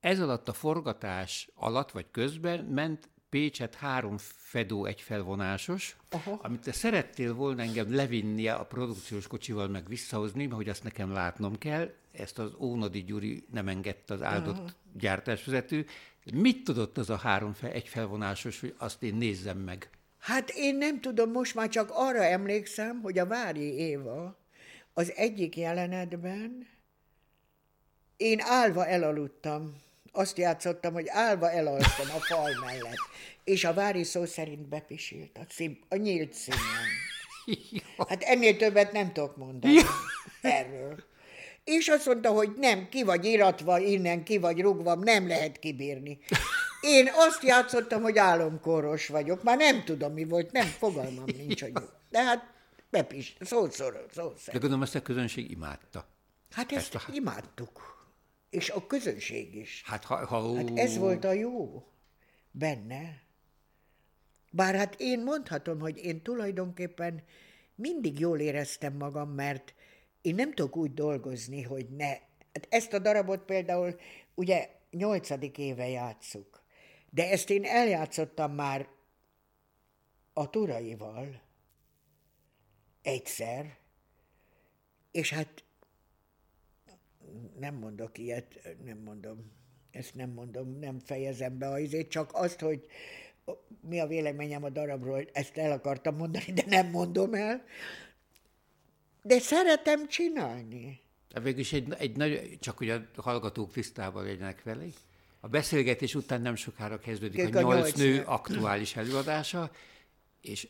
[0.00, 6.38] ez alatt a forgatás alatt vagy közben ment Pécset három Fedó egy felvonásos, Aha.
[6.42, 11.12] amit te szerettél volna engem levinnie a produkciós kocsival meg visszahozni, mert hogy azt nekem
[11.12, 14.68] látnom kell, ezt az Ónodi Gyuri nem engedte az áldott Aha.
[14.92, 15.86] gyártásvezető.
[16.32, 19.90] Mit tudott az a három fe, egy felvonásos, hogy azt én nézzem meg?
[20.18, 24.38] Hát én nem tudom, most már csak arra emlékszem, hogy a Vári Éva
[24.92, 26.68] az egyik jelenetben
[28.16, 29.76] én állva elaludtam
[30.12, 32.98] azt játszottam, hogy állva elalszom a fal mellett,
[33.44, 36.60] és a vári szó szerint bepisilt a, szín, a nyílt színen.
[38.08, 39.76] Hát ennél többet nem tudok mondani
[40.42, 41.04] erről.
[41.64, 46.18] És azt mondta, hogy nem, ki vagy iratva, innen ki vagy rugva, nem lehet kibírni.
[46.80, 49.42] Én azt játszottam, hogy álomkoros vagyok.
[49.42, 51.72] Már nem tudom, mi volt, nem, fogalmam nincs, hogy
[52.10, 52.52] De hát
[52.90, 54.52] bepis, szószor, szószor.
[54.52, 56.06] De gondolom, ezt a közönség imádta.
[56.50, 57.12] Hát ezt, ezt a...
[57.12, 57.94] imádtuk
[58.54, 59.82] és a közönség is.
[59.86, 61.86] Hát, ha, ha, hát ez volt a jó
[62.50, 63.22] benne.
[64.50, 67.22] Bár hát én mondhatom, hogy én tulajdonképpen
[67.74, 69.74] mindig jól éreztem magam, mert
[70.24, 72.08] én nem tudok úgy dolgozni, hogy ne.
[72.52, 74.00] Hát ezt a darabot például
[74.34, 76.62] ugye nyolcadik éve játszuk,
[77.10, 78.88] de ezt én eljátszottam már
[80.32, 81.40] a turaival
[83.02, 83.76] egyszer,
[85.10, 85.64] és hát
[87.58, 89.52] nem mondok ilyet, nem mondom,
[89.90, 92.86] ezt nem mondom, nem fejezem be azért, csak azt, hogy
[93.80, 97.64] mi a véleményem a darabról, ezt el akartam mondani, de nem mondom el.
[99.26, 101.00] De szeretem csinálni.
[101.32, 104.84] De végülis egy, egy nagy, csak hogy a hallgatók tisztában legyenek vele.
[105.40, 109.70] A beszélgetés után nem sokára kezdődik a, a nyolc, nyolc nő aktuális előadása,
[110.40, 110.68] és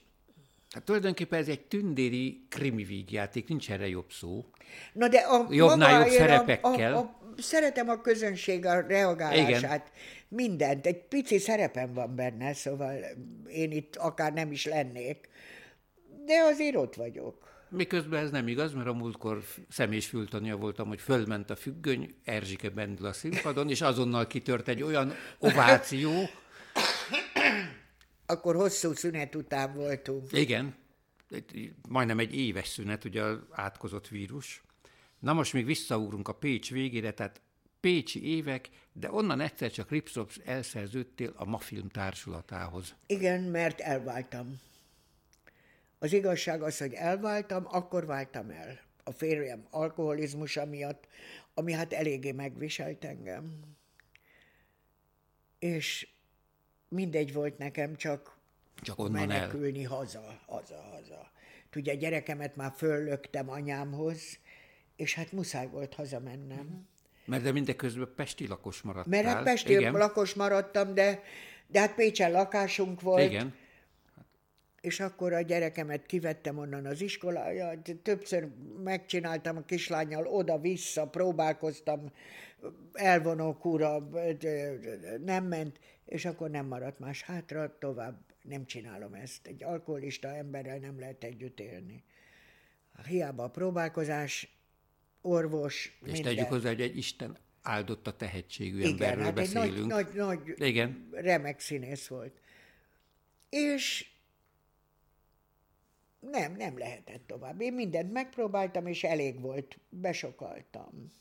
[0.71, 4.45] Hát tulajdonképpen ez egy tündéri krimi vígjáték, nincs erre jobb szó.
[4.93, 6.95] Na de a Jobbnál jobb szerepekkel.
[6.95, 9.83] A, a, a, szeretem a közönség a reagálását, Igen.
[10.29, 10.87] mindent.
[10.87, 12.95] Egy pici szerepem van benne, szóval
[13.49, 15.29] én itt akár nem is lennék,
[16.25, 17.54] de azért ott vagyok.
[17.75, 22.71] Miközben ez nem igaz, mert a múltkor szemés fültania voltam, hogy fölment a függöny, Erzsike
[22.71, 26.11] bendül a színpadon, és azonnal kitört egy olyan ováció,
[28.27, 30.33] akkor hosszú szünet után voltunk.
[30.33, 30.75] Igen,
[31.89, 34.63] majdnem egy éves szünet, ugye az átkozott vírus.
[35.19, 37.41] Na most még visszaugrunk a Pécs végére, tehát
[37.81, 42.95] Pécsi évek, de onnan egyszer csak Ripsrops elszerződtél a Mafilm társulatához.
[43.07, 44.61] Igen, mert elváltam.
[45.99, 48.81] Az igazság az, hogy elváltam, akkor váltam el.
[49.05, 51.07] A férjem alkoholizmusa miatt,
[51.55, 53.61] ami hát eléggé megviselt engem.
[55.59, 56.09] És
[56.89, 58.37] mindegy volt nekem, csak,
[58.83, 59.91] csak onnan menekülni el.
[59.91, 61.31] haza, haza, haza.
[61.71, 64.39] Tudja, a gyerekemet már föllöktem anyámhoz,
[64.97, 66.59] és hát muszáj volt hazamennem.
[66.59, 66.83] Uh-huh.
[67.25, 69.23] Mert de mindeközben pesti lakos maradtál.
[69.23, 69.93] Mert hát pesti Igen.
[69.93, 71.23] lakos maradtam, de,
[71.67, 73.31] de hát Pécsen lakásunk volt.
[73.31, 73.55] Igen.
[74.85, 78.49] És akkor a gyerekemet kivettem onnan az iskolája, többször
[78.83, 82.13] megcsináltam a kislányjal, oda-vissza, próbálkoztam,
[82.93, 84.09] elvonók ura,
[85.25, 89.47] nem ment és akkor nem maradt más hátra, tovább nem csinálom ezt.
[89.47, 92.05] Egy alkoholista emberrel nem lehet együtt élni.
[93.07, 94.59] Hiába a próbálkozás,
[95.21, 96.35] orvos, És minden.
[96.35, 99.75] tegyük hozzá, hogy egy Isten áldott a tehetségű Igen, emberről hát beszélünk.
[99.75, 101.09] egy nagy, nagy, nagy Igen.
[101.13, 102.41] remek színész volt.
[103.49, 104.14] És
[106.31, 107.61] nem, nem lehetett tovább.
[107.61, 109.79] Én mindent megpróbáltam, és elég volt.
[109.89, 111.13] Besokaltam.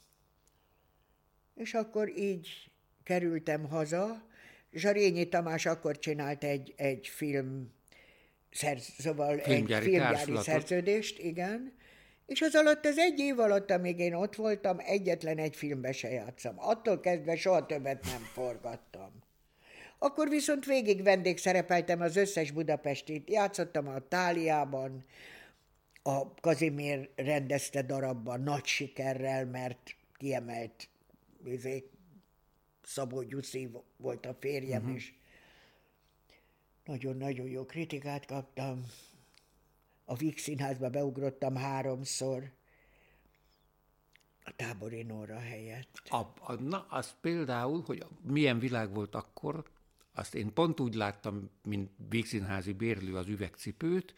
[1.55, 2.71] És akkor így
[3.03, 4.31] kerültem haza,
[4.71, 7.73] Zsarényi Tamás akkor csinált egy, egy film,
[8.51, 11.73] szerz, szóval filmgyári egy filmgyári szerződést, igen,
[12.25, 16.09] és az alatt, az egy év alatt, amíg én ott voltam, egyetlen egy filmbe se
[16.09, 16.55] játszom.
[16.57, 19.11] Attól kezdve soha többet nem forgattam.
[20.03, 23.29] Akkor viszont végig vendégszerepeltem az összes budapestit.
[23.29, 25.05] Játszottam a Táliában,
[26.01, 30.89] a Kazimír rendezte darabban nagy sikerrel, mert kiemelt
[31.45, 31.89] izé,
[32.81, 34.95] Szabó Gyuszi volt a férjem, uh-huh.
[34.95, 35.13] és
[36.85, 38.85] nagyon-nagyon jó kritikát kaptam.
[40.05, 42.51] A Víg Színházba beugrottam háromszor,
[44.43, 46.01] a tábori Nóra helyett.
[46.09, 49.71] A, a, na, az például, hogy milyen világ volt akkor,
[50.13, 54.13] azt én pont úgy láttam, mint Vígszínházi bérlő az üvegcipőt,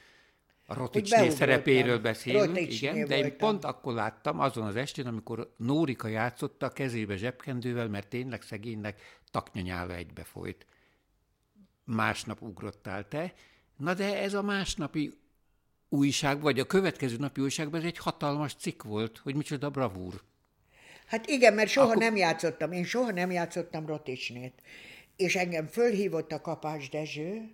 [0.68, 5.54] a Roticsné szerepéről beszélünk, Roticsné igen, de én pont akkor láttam azon az estén, amikor
[5.58, 10.66] Nórika játszotta kezébe zsebkendővel, mert tényleg szegénynek taknyanyála egybe folyt.
[11.84, 13.34] Másnap ugrottál te.
[13.78, 15.20] Na de ez a másnapi
[15.90, 20.22] újság, vagy a következő napi újságban ez egy hatalmas cikk volt, hogy micsoda bravúr.
[21.06, 21.98] Hát igen, mert soha Akkor...
[21.98, 24.62] nem játszottam, én soha nem játszottam Roticsnét.
[25.16, 27.50] És engem fölhívott a Kapás Dezső,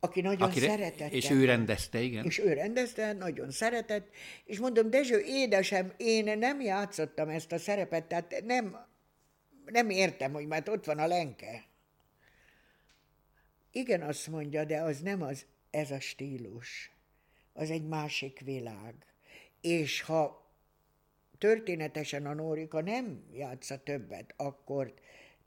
[0.00, 1.12] aki nagyon Akire, szeretett.
[1.12, 2.24] És ő rendezte, igen.
[2.24, 4.08] És ő rendezte, nagyon szeretett,
[4.44, 8.86] és mondom, Dezső, édesem, én nem játszottam ezt a szerepet, tehát nem,
[9.64, 11.64] nem értem, hogy már ott van a lenke.
[13.72, 16.92] Igen, azt mondja, de az nem az, ez a stílus.
[17.52, 18.94] Az egy másik világ.
[19.60, 20.52] És ha
[21.38, 24.94] történetesen a Nórika nem játsza többet, akkor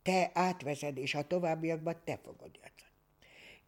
[0.04, 2.91] te átveszed, és a továbbiakban te fogod játszani.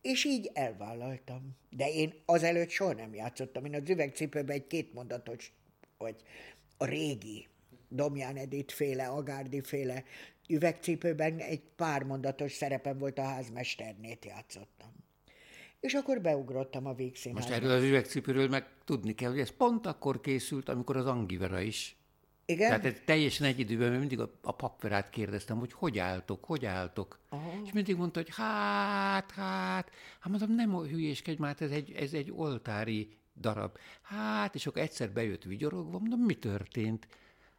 [0.01, 1.57] És így elvállaltam.
[1.69, 3.65] De én azelőtt soha nem játszottam.
[3.65, 5.53] Én az üvegcipőben egy kétmondatos,
[5.97, 6.15] vagy
[6.77, 7.47] a régi
[7.87, 10.03] Domján Edith féle, Agárdi féle
[10.47, 14.91] üvegcipőben egy pár mondatos szerepem volt a házmesternét játszottam.
[15.79, 17.49] És akkor beugrottam a végszínházba.
[17.49, 21.59] Most erről az üvegcipőről meg tudni kell, hogy ez pont akkor készült, amikor az Angivera
[21.59, 21.95] is
[22.53, 22.67] Igen?
[22.67, 26.65] Tehát ez teljesen egy időben, mert mindig a, a papverát kérdeztem, hogy hogy álltok, hogy
[26.65, 27.19] álltok.
[27.29, 27.51] Aha.
[27.65, 29.91] És mindig mondta, hogy hát, hát.
[30.19, 33.77] Hát mondom, nem hülyéskedj már, ez egy, ez egy oltári darab.
[34.01, 37.07] Hát, és akkor egyszer bejött vigyorogva, mondom, mi történt?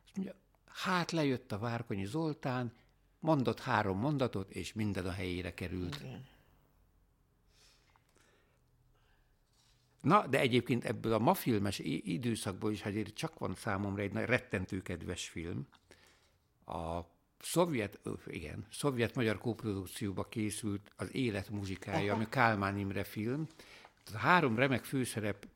[0.04, 0.34] Azt mondja,
[0.68, 2.72] hát lejött a Várkonyi Zoltán,
[3.20, 6.00] mondott három mondatot, és minden a helyére került.
[6.00, 6.32] Igen.
[10.04, 14.82] Na, de egyébként ebből a ma filmes időszakból is azért csak van számomra egy rettentő
[14.82, 15.66] kedves film.
[16.66, 17.00] A
[17.40, 22.14] szovjet, igen, szovjet-magyar kóprodukcióba készült az Élet muzsikája, Aha.
[22.14, 23.46] ami Kálmán Imre film.
[24.14, 25.46] A három remek főszerep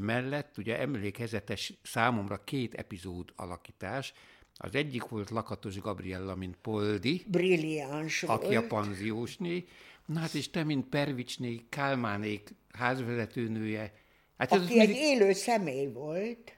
[0.00, 4.12] mellett ugye emlékezetes számomra két epizód alakítás.
[4.54, 7.24] Az egyik volt Lakatos Gabriella, mint Poldi.
[7.26, 8.64] Brilliáns Aki volt.
[8.64, 9.64] a panziósné.
[10.06, 13.92] Na hát és te, mint Pervicsné, Kálmánék házvezetőnője.
[14.38, 15.02] Hát Aki egy mindig...
[15.02, 16.52] élő személy volt.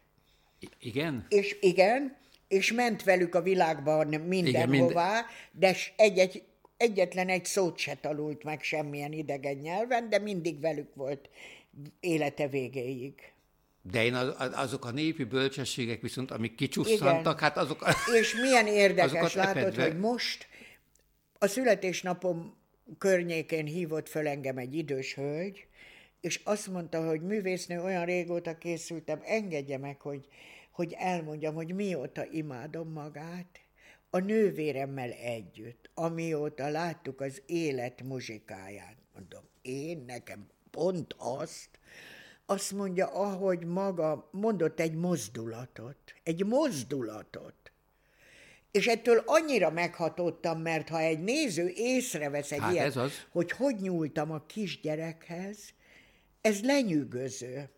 [0.59, 1.27] I- igen?
[1.29, 2.17] És igen,
[2.49, 5.25] és ment velük a világban mindenhová, minden...
[5.53, 6.43] de egy-egy,
[6.77, 11.29] egyetlen egy szót se tanult meg semmilyen idegen nyelven, de mindig velük volt
[12.01, 13.15] élete végéig.
[13.83, 17.85] De én az, azok a népi bölcsességek viszont, amik kicsusszantak, hát azok...
[18.21, 19.83] És milyen érdekes látod, epedve...
[19.83, 20.47] hogy most
[21.39, 22.57] a születésnapom
[22.99, 25.67] környékén hívott föl engem egy idős hölgy,
[26.21, 30.27] és azt mondta, hogy művésznő olyan régóta készültem, engedje meg, hogy,
[30.71, 33.61] hogy elmondjam, hogy mióta imádom magát,
[34.11, 38.97] a nővéremmel együtt, amióta láttuk az élet muzsikáját.
[39.15, 41.69] Mondom, én nekem pont azt,
[42.47, 47.62] azt mondja, ahogy maga mondott egy mozdulatot, egy mozdulatot.
[48.73, 53.13] És ettől annyira meghatottam, mert ha egy néző észrevesz egy hát ilyet, az.
[53.31, 55.59] hogy hogy nyúltam a kisgyerekhez,
[56.41, 57.71] ez lenyűgöző.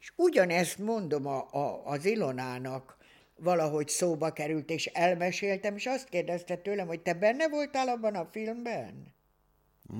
[0.00, 2.96] És ugyanezt mondom a, a, az Ilonának,
[3.36, 8.28] valahogy szóba került, és elmeséltem, és azt kérdezte tőlem, hogy te benne voltál abban a
[8.32, 9.14] filmben?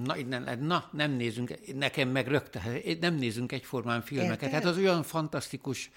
[0.05, 2.62] Na, nem, na, nem nézünk, nekem meg rögtön,
[3.01, 4.43] nem nézünk egyformán filmeket.
[4.43, 4.51] Érted?
[4.51, 5.91] Hát az olyan fantasztikus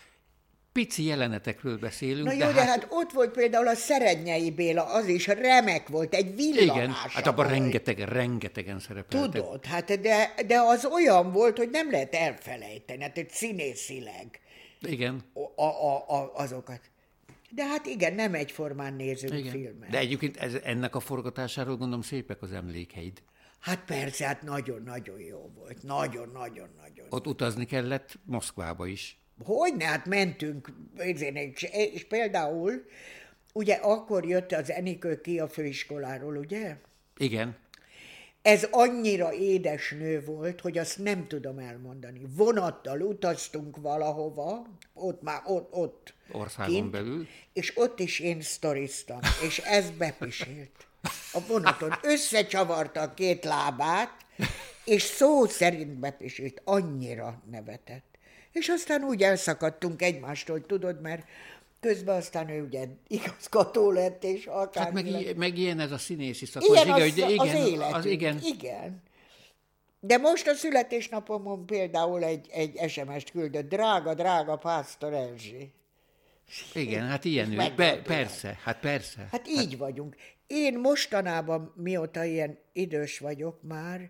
[0.71, 2.25] pici jelenetekről beszélünk.
[2.25, 2.67] Na jó, de, de hát...
[2.67, 6.75] hát ott volt például a Szerednyei Béla, az is remek volt, egy villanás.
[6.75, 9.31] Igen, hát abban rengetegen, rengetegen szerepeltek.
[9.31, 14.39] Tudod, hát de, de az olyan volt, hogy nem lehet elfelejteni, hát egy színészileg.
[14.81, 15.21] Igen.
[15.55, 16.81] A, a, a, azokat.
[17.49, 19.51] De hát igen, nem egyformán nézünk igen.
[19.51, 19.89] filmet.
[19.89, 23.21] De egyébként ez, ennek a forgatásáról gondolom szépek az emlékeid.
[23.59, 25.83] Hát persze, hát nagyon-nagyon jó volt.
[25.83, 27.05] Nagyon-nagyon-nagyon.
[27.09, 29.20] Ott utazni kellett Moszkvába is.
[29.45, 31.63] Hogyne, hát mentünk, és,
[31.93, 32.85] és például,
[33.53, 36.75] ugye akkor jött az Enikő ki a főiskoláról, ugye?
[37.17, 37.57] Igen.
[38.41, 42.21] Ez annyira édes nő volt, hogy azt nem tudom elmondani.
[42.35, 47.27] Vonattal utaztunk valahova, ott már ott, ott Országon kint, belül.
[47.53, 50.87] És ott is én sztoriztam, és ez bepisilt.
[51.33, 54.25] A vonaton összecsavarta a két lábát,
[54.85, 58.10] és szó szerint bepisilt, annyira nevetett.
[58.51, 61.27] És aztán úgy elszakadtunk egymástól, tudod, mert
[61.79, 64.83] közben aztán ő ugye igazgató lett, és akár...
[64.83, 65.35] Hát meg, lett.
[65.35, 66.73] meg ilyen ez a színészi szakma.
[66.73, 68.39] Ilyen az, az, igen, az életünk, az igen.
[68.43, 69.03] igen.
[69.99, 75.71] De most a születésnapomon például egy, egy SMS-t küldött, drága, drága Pásztor Erzsi.
[76.73, 77.73] Igen, hát ilyen ő.
[77.75, 79.27] Be, persze, hát persze.
[79.31, 79.77] Hát így hát...
[79.77, 80.15] vagyunk.
[80.47, 84.09] Én mostanában, mióta ilyen idős vagyok már,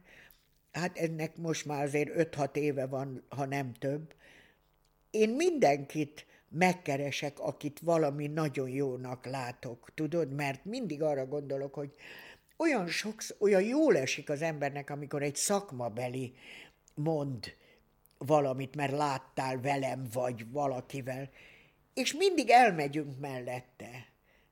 [0.71, 4.13] hát ennek most már azért 5-6 éve van, ha nem több,
[5.11, 11.93] én mindenkit megkeresek, akit valami nagyon jónak látok, tudod, mert mindig arra gondolok, hogy
[12.57, 16.33] olyan sok, olyan jól esik az embernek, amikor egy szakmabeli
[16.93, 17.53] mond
[18.17, 21.29] valamit, mert láttál velem, vagy valakivel,
[21.93, 24.05] és mindig elmegyünk mellette.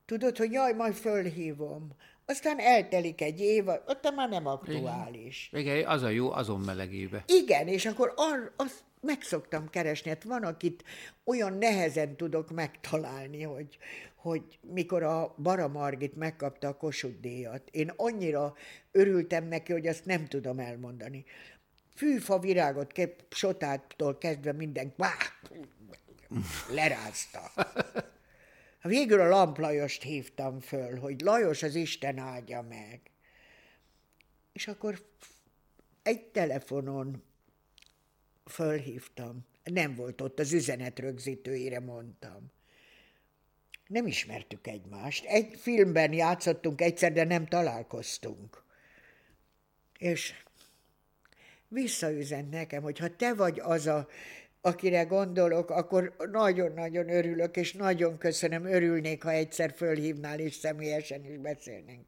[0.06, 1.96] Tudod, hogy jaj, majd fölhívom.
[2.30, 5.50] Aztán eltelik egy év, ott már nem aktuális.
[5.54, 7.24] Igen, Igen az a jó, azon melegébe.
[7.28, 10.10] Igen, és akkor ar, azt meg szoktam keresni.
[10.10, 10.84] Hát van, akit
[11.24, 13.78] olyan nehezen tudok megtalálni, hogy,
[14.16, 18.54] hogy mikor a Bara Margit megkapta a Kossuth díjat, én annyira
[18.92, 21.26] örültem neki, hogy azt nem tudom elmondani.
[21.96, 24.94] Fűfa virágot, kép, sotától kezdve minden
[26.74, 27.42] lerázta.
[28.82, 33.02] Végül a Lamp Lajost hívtam föl, hogy Lajos az Isten áldja meg.
[34.54, 35.06] És akkor
[36.04, 37.24] egy telefonon
[38.46, 39.46] fölhívtam.
[39.64, 42.52] Nem volt ott, az üzenet rögzítőire mondtam.
[43.88, 45.26] Nem ismertük egymást.
[45.26, 48.64] Egy filmben játszottunk egyszer, de nem találkoztunk.
[49.98, 50.34] És
[51.68, 54.08] visszaüzent nekem, hogy ha te vagy az a
[54.62, 61.38] akire gondolok, akkor nagyon-nagyon örülök, és nagyon köszönöm, örülnék, ha egyszer fölhívnál, és személyesen is
[61.38, 62.06] beszélnénk.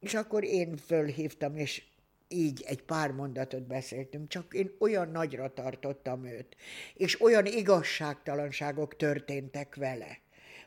[0.00, 1.82] És akkor én fölhívtam, és
[2.28, 6.56] így egy pár mondatot beszéltünk, csak én olyan nagyra tartottam őt,
[6.94, 10.18] és olyan igazságtalanságok történtek vele,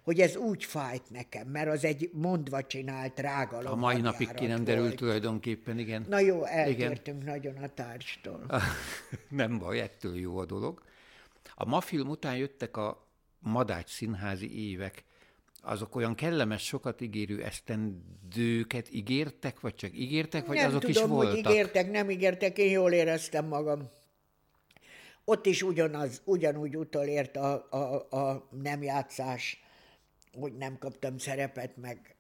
[0.08, 3.72] hogy ez úgy fájt nekem, mert az egy mondva csinált rágalom.
[3.72, 6.06] A mai napig ki nem derült tulajdonképpen, igen.
[6.10, 7.34] Na jó, eltértünk igen.
[7.34, 8.46] nagyon a társtól.
[9.30, 10.82] nem baj, ettől jó a dolog.
[11.56, 13.08] A ma film után jöttek a
[13.40, 15.04] Madács színházi évek.
[15.62, 21.10] Azok olyan kellemes, sokat ígérő esztendőket ígértek, vagy csak ígértek, vagy nem azok tudom, is
[21.10, 21.34] voltak?
[21.34, 23.90] hogy ígértek, nem ígértek, én jól éreztem magam.
[25.26, 29.66] Ott is ugyanaz, ugyanúgy utolért a, a, a nem játszás,
[30.40, 32.16] hogy nem kaptam szerepet, meg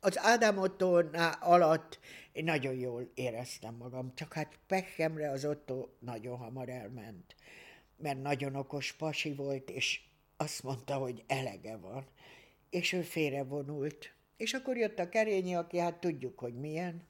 [0.00, 1.02] az Ádám Otto
[1.40, 1.98] alatt
[2.32, 7.34] én nagyon jól éreztem magam, csak hát pehemre az Otto nagyon hamar elment
[7.96, 10.00] mert nagyon okos pasi volt, és
[10.36, 12.06] azt mondta, hogy elege van.
[12.70, 14.12] És ő félrevonult.
[14.36, 17.02] És akkor jött a kerényi, aki hát tudjuk, hogy milyen.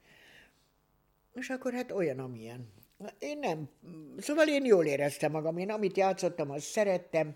[1.33, 2.69] És akkor hát olyan, amilyen.
[3.19, 3.69] Én nem.
[4.17, 5.57] Szóval én jól éreztem magam.
[5.57, 7.35] Én amit játszottam, azt szerettem.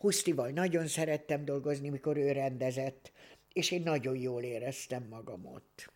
[0.00, 3.12] Husztival nagyon szerettem dolgozni, mikor ő rendezett,
[3.52, 5.92] és én nagyon jól éreztem magam ott.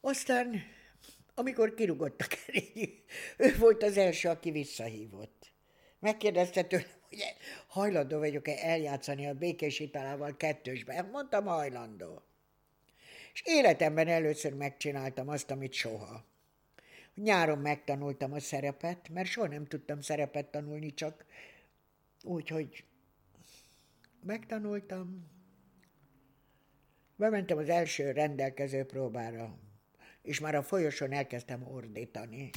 [0.00, 0.62] Aztán
[1.34, 3.04] amikor kirúgott a kerényi,
[3.36, 5.52] ő volt az első, aki visszahívott.
[5.98, 7.24] Megkérdezte tőlem, hogy
[7.66, 11.04] hajlandó vagyok-e eljátszani a békés italával kettősben.
[11.04, 12.22] Mondtam, hajlandó.
[13.32, 16.24] És életemben először megcsináltam azt, amit soha.
[17.14, 21.24] Nyáron megtanultam a szerepet, mert soha nem tudtam szerepet tanulni, csak
[22.24, 22.84] úgy, hogy
[24.22, 25.32] megtanultam.
[27.16, 29.58] Bementem az első rendelkező próbára
[30.24, 32.50] és már a folyosón elkezdtem ordítani.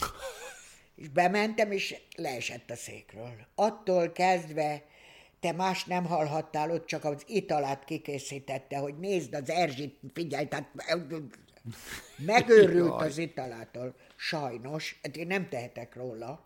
[0.95, 3.47] És bementem, és leesett a székről.
[3.55, 4.83] Attól kezdve
[5.39, 10.71] te más nem hallhattál, ott csak az italát kikészítette, hogy nézd, az Erzsit, figyelj, tehát
[12.17, 13.95] megőrült az italától.
[14.15, 16.45] Sajnos, hát én nem tehetek róla.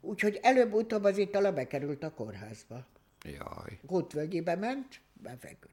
[0.00, 2.86] Úgyhogy előbb-utóbb az itala bekerült a kórházba.
[3.24, 3.78] Jaj.
[3.86, 5.72] Kutvölgyibe ment, befeküdt.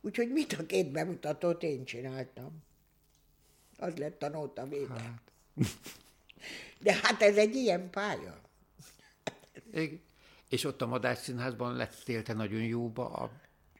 [0.00, 2.62] Úgyhogy mit a két bemutatót én csináltam.
[3.78, 4.98] Az lett a nóta vége.
[4.98, 5.22] Hát.
[6.82, 8.40] De hát ez egy ilyen pálya.
[10.48, 13.30] És ott a Madás Színházban lettél te nagyon jóba a,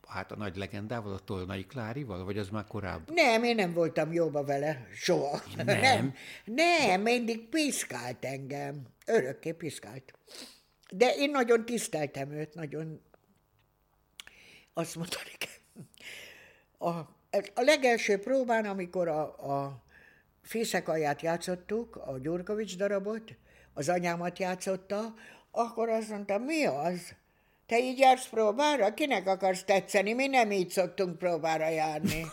[0.07, 3.15] hát a nagy legendával, a Tolnai Klárival, vagy az már korábban?
[3.15, 5.43] Nem, én nem voltam jóba vele, soha.
[5.57, 5.75] Nem?
[5.75, 6.15] Nem,
[6.45, 8.87] nem mindig piszkált engem.
[9.11, 10.13] Örökké piszkált.
[10.91, 13.01] De én nagyon tiszteltem őt, nagyon
[14.75, 15.55] azt mondta nekem.
[16.79, 16.89] A,
[17.55, 19.83] a legelső próbán, amikor a, a
[20.43, 23.37] Fészekalját játszottuk, a Gyurkovics darabot,
[23.75, 25.15] az anyámat játszotta,
[25.51, 27.15] akkor azt mondtam, mi az?
[27.67, 28.95] Te így jársz próbára?
[28.95, 30.13] Kinek akarsz tetszeni?
[30.13, 32.25] Mi nem így szoktunk próbára járni.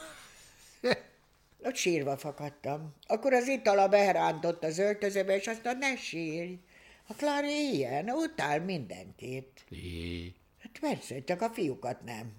[1.66, 2.96] Ott sírva fakadtam.
[3.08, 6.60] Akkor az itala beherántott az öltözőbe, és azt mondta, ne sírj.
[7.08, 9.66] A Klári ilyen, utál mindenkit.
[9.70, 10.34] É.
[10.60, 12.34] Hát persze, csak a fiúkat nem.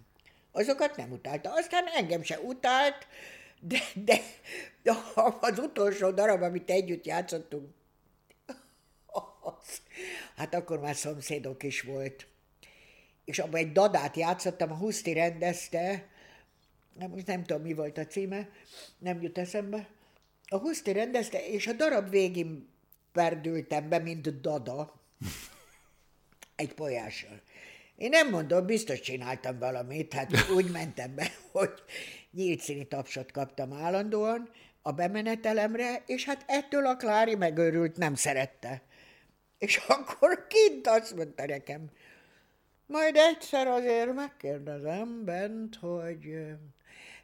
[0.52, 1.52] Azokat nem utálta.
[1.52, 3.06] Aztán engem se utált,
[3.60, 4.20] de, de,
[4.82, 4.92] de
[5.40, 7.76] az utolsó darab, amit együtt játszottunk,
[9.40, 9.80] az,
[10.36, 12.26] hát akkor már szomszédok is volt.
[13.24, 16.08] És abban egy dadát játszottam, a Huszti rendezte,
[16.98, 18.48] nem, nem tudom, mi volt a címe,
[18.98, 19.88] nem jut eszembe.
[20.48, 22.68] A Huszti rendezte, és a darab végén
[23.12, 25.00] perdültem be, mint dada,
[26.56, 27.40] egy polyással.
[27.96, 31.72] Én nem mondom, biztos csináltam valamit, hát úgy mentem be, hogy
[32.30, 34.50] nyílt színi tapsot kaptam állandóan
[34.82, 38.82] a bemenetelemre, és hát ettől a Klári megőrült, nem szerette.
[39.58, 41.90] És akkor kint azt mondta nekem,
[42.86, 46.36] majd egyszer azért megkérdezem bent, hogy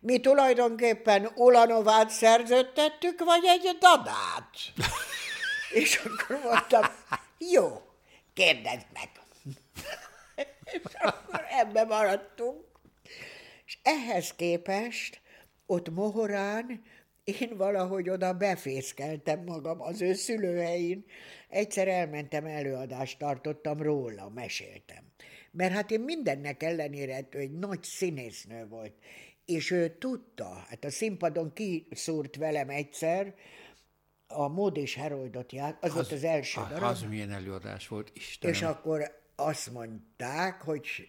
[0.01, 4.51] mi tulajdonképpen Ulanovát szerződtettük, vagy egy dadát?
[5.75, 6.83] és akkor mondtam,
[7.53, 7.83] jó,
[8.33, 9.09] kérdezd meg.
[10.64, 12.64] és akkor ebbe maradtunk.
[13.66, 15.20] És ehhez képest
[15.66, 16.83] ott Mohorán
[17.25, 21.05] én valahogy oda befészkeltem magam az ő szülőhelyén.
[21.49, 25.05] Egyszer elmentem, előadást tartottam róla, meséltem.
[25.51, 28.93] Mert hát én mindennek ellenére ő egy nagy színésznő volt.
[29.45, 33.35] És ő tudta, hát a színpadon kiszúrt velem egyszer,
[34.27, 36.83] a Mód és Heroldot ját, az, az volt az első az, darab.
[36.83, 38.55] Az milyen előadás volt, Istenem.
[38.55, 41.09] És akkor azt mondták, hogy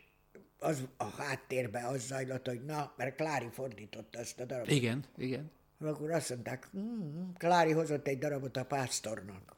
[0.59, 4.71] az a háttérben az zajlott, hogy na, mert Klári fordította ezt a darabot.
[4.71, 5.51] Igen, igen.
[5.79, 9.55] Akkor azt mondták, hm, Klári hozott egy darabot a pásztornak.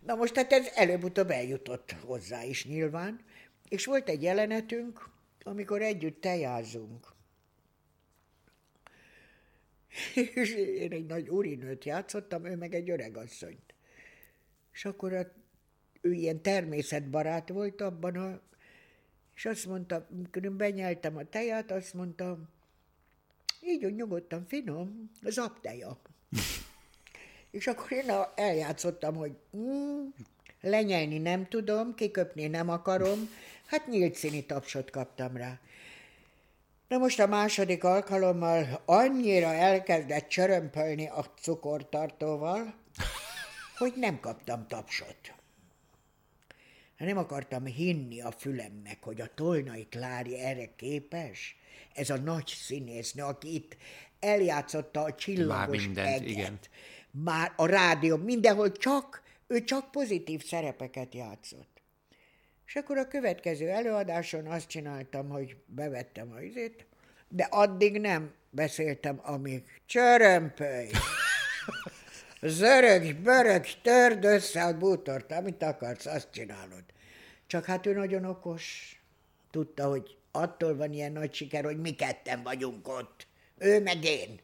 [0.00, 3.20] Na most hát ez előbb-utóbb eljutott hozzá is nyilván,
[3.68, 5.08] és volt egy jelenetünk,
[5.42, 7.13] amikor együtt tejázunk.
[10.34, 13.74] És én egy nagy úrinőt játszottam, ő meg egy öregasszonyt.
[14.72, 15.32] És akkor a,
[16.00, 18.40] ő ilyen természetbarát volt abban a...
[19.34, 22.38] És azt mondta, amikor benyeltem a teját, azt mondta,
[23.60, 25.98] így úgy nyugodtan, finom, zapteja.
[27.50, 30.06] és akkor én eljátszottam, hogy mm,
[30.60, 33.28] lenyelni nem tudom, kiköpni nem akarom,
[33.66, 35.60] hát nyílt színi tapsot kaptam rá.
[36.88, 42.74] Na most a második alkalommal annyira elkezdett csörömpölni a cukortartóval,
[43.78, 45.34] hogy nem kaptam tapsot.
[46.96, 51.56] Nem akartam hinni a fülemnek, hogy a Tolnai Klári erre képes.
[51.94, 53.76] Ez a nagy színésznő, aki itt
[54.20, 56.28] eljátszotta a csillagos Már mindent, eget.
[56.28, 56.58] igen.
[57.10, 61.73] Már a rádió, mindenhol csak, ő csak pozitív szerepeket játszott.
[62.66, 66.86] És akkor a következő előadáson azt csináltam, hogy bevettem a izét,
[67.28, 70.90] de addig nem beszéltem, amíg csörömpöly.
[72.40, 76.84] Zörög, börög, törd össze a bútort, amit akarsz, azt csinálod.
[77.46, 78.94] Csak hát ő nagyon okos.
[79.50, 83.26] Tudta, hogy attól van ilyen nagy siker, hogy mi ketten vagyunk ott.
[83.58, 84.40] Ő meg én.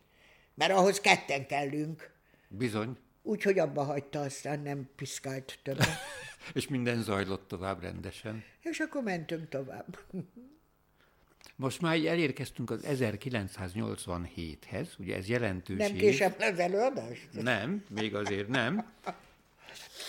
[0.55, 2.15] Mert ahhoz ketten kellünk.
[2.49, 2.99] Bizony.
[3.31, 5.89] Úgyhogy abba hagyta, aztán nem piszkált többet.
[6.55, 8.45] És minden zajlott tovább rendesen.
[8.61, 9.99] És akkor mentünk tovább.
[11.57, 17.29] Most már elérkeztünk az 1987-hez, ugye ez jelentős Nem később lesz előadás?
[17.33, 18.93] Nem, még azért nem.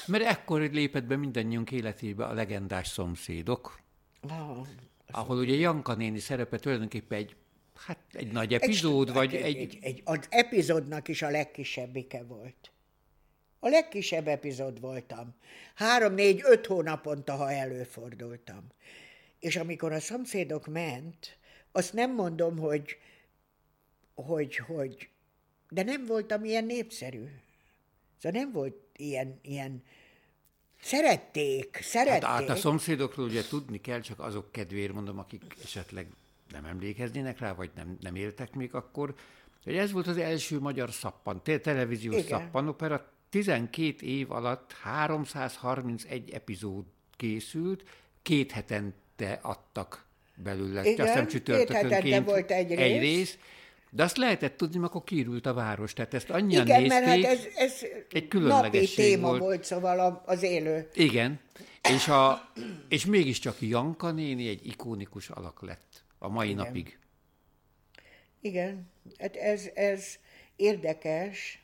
[0.05, 3.79] Mert ekkor lépett be mindannyiunk életébe a legendás szomszédok,
[4.21, 4.67] ah,
[5.11, 7.35] ahol ugye Janka néni szerepe tulajdonképpen egy,
[7.85, 9.77] hát egy nagy epizód, egy, vagy egy, egy...
[9.81, 10.01] egy...
[10.03, 12.70] Az epizódnak is a legkisebbike volt.
[13.63, 15.35] A legkisebb epizód voltam.
[15.75, 18.67] Három, négy, öt hónaponta, ha előfordultam.
[19.39, 21.37] És amikor a szomszédok ment,
[21.71, 22.97] azt nem mondom, hogy,
[24.13, 25.09] hogy, hogy,
[25.69, 27.25] de nem voltam ilyen népszerű.
[28.21, 29.83] Szóval nem volt ilyen, ilyen,
[30.81, 32.23] szerették, szerették.
[32.23, 36.07] Hát, hát a szomszédokról ugye tudni kell, csak azok kedvéért mondom, akik esetleg
[36.51, 39.15] nem emlékeznének rá, vagy nem, nem éltek még akkor,
[39.63, 42.27] hogy ez volt az első magyar szappan, te- televíziós Igen.
[42.27, 46.85] szappanopera, 12 év alatt 331 epizód
[47.17, 47.83] készült,
[48.21, 50.05] két hetente adtak
[50.35, 50.81] belőle.
[50.85, 52.79] Igen, azt hiszem csütörtökönként volt egy rész.
[52.79, 53.37] egy rész.
[53.89, 55.93] De azt lehetett tudni, mert akkor kiürült a város.
[55.93, 57.05] Tehát ezt annyian Igen, nézték.
[57.05, 57.73] mert hát ez, ez
[58.11, 59.41] egy különlegesség napi téma volt.
[59.41, 60.89] volt, szóval az élő.
[60.93, 61.39] Igen,
[61.89, 62.51] és, a,
[62.89, 66.65] és mégiscsak Janka néni egy ikonikus alak lett a mai Igen.
[66.65, 66.99] napig.
[68.41, 70.17] Igen, hát ez, ez
[70.55, 71.61] érdekes,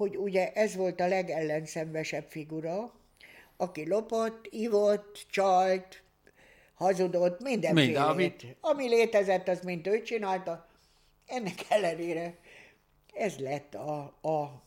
[0.00, 2.92] hogy ugye ez volt a legellenszenvesebb figura,
[3.56, 6.02] aki lopott, ivott, csalt,
[6.74, 7.94] hazudott, mindenfélét.
[7.94, 8.46] Mind, amit...
[8.60, 10.68] Ami létezett, az mint ő csinálta.
[11.26, 12.38] Ennek ellenére
[13.14, 14.62] ez lett a, a,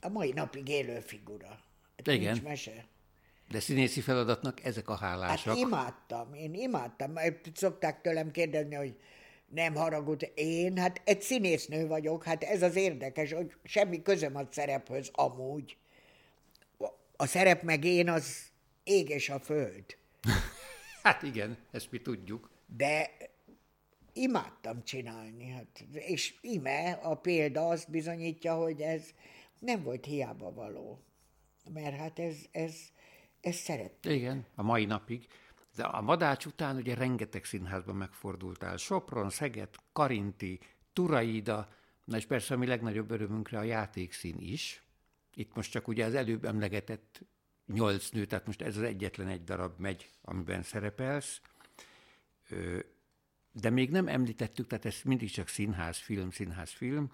[0.00, 1.48] a mai napig élő figura.
[1.96, 2.32] Hát Igen.
[2.32, 2.84] Nincs mese.
[3.50, 5.52] De színészi feladatnak ezek a hálások.
[5.52, 7.14] Hát imádtam, én imádtam.
[7.54, 8.96] Szokták tőlem kérdezni, hogy
[9.48, 14.46] nem haragud, én, hát egy színésznő vagyok, hát ez az érdekes, hogy semmi közöm a
[14.50, 15.76] szerephöz amúgy.
[17.16, 18.50] A szerep meg én az
[18.84, 19.84] ég és a föld.
[21.02, 22.50] Hát igen, ezt mi tudjuk.
[22.76, 23.10] De
[24.12, 29.02] imádtam csinálni, hát, és ime a példa azt bizonyítja, hogy ez
[29.58, 31.00] nem volt hiába való.
[31.72, 32.74] Mert hát ez, ez,
[33.40, 34.04] ez szeret.
[34.04, 35.26] Igen, a mai napig.
[35.76, 38.76] De a Madács után ugye rengeteg színházban megfordultál.
[38.76, 40.60] Sopron, Szeged, Karinti,
[40.92, 41.68] Turaida,
[42.04, 44.82] na és persze a mi legnagyobb örömünkre a játékszín is.
[45.34, 47.20] Itt most csak ugye az előbb emlegetett
[47.66, 51.40] nyolc nő, tehát most ez az egyetlen egy darab megy, amiben szerepelsz.
[53.52, 57.12] De még nem említettük, tehát ez mindig csak színház, film, színház, film.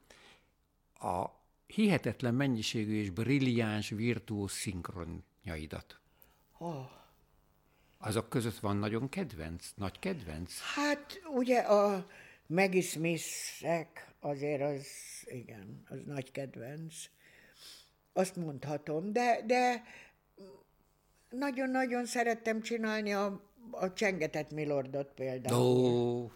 [0.94, 1.26] A
[1.66, 6.00] hihetetlen mennyiségű és brilliáns, virtuóz szinkronjaidat.
[6.58, 7.00] Oh.
[8.04, 10.52] Azok között van nagyon kedvenc, nagy kedvenc?
[10.74, 12.06] Hát ugye a
[12.46, 12.82] Maggie
[14.20, 14.86] azért az,
[15.24, 16.94] igen, az nagy kedvenc.
[18.12, 19.82] Azt mondhatom, de, de
[21.30, 23.40] nagyon-nagyon szerettem csinálni a,
[23.70, 25.60] a Csengetett Milordot például.
[25.60, 26.30] Oh.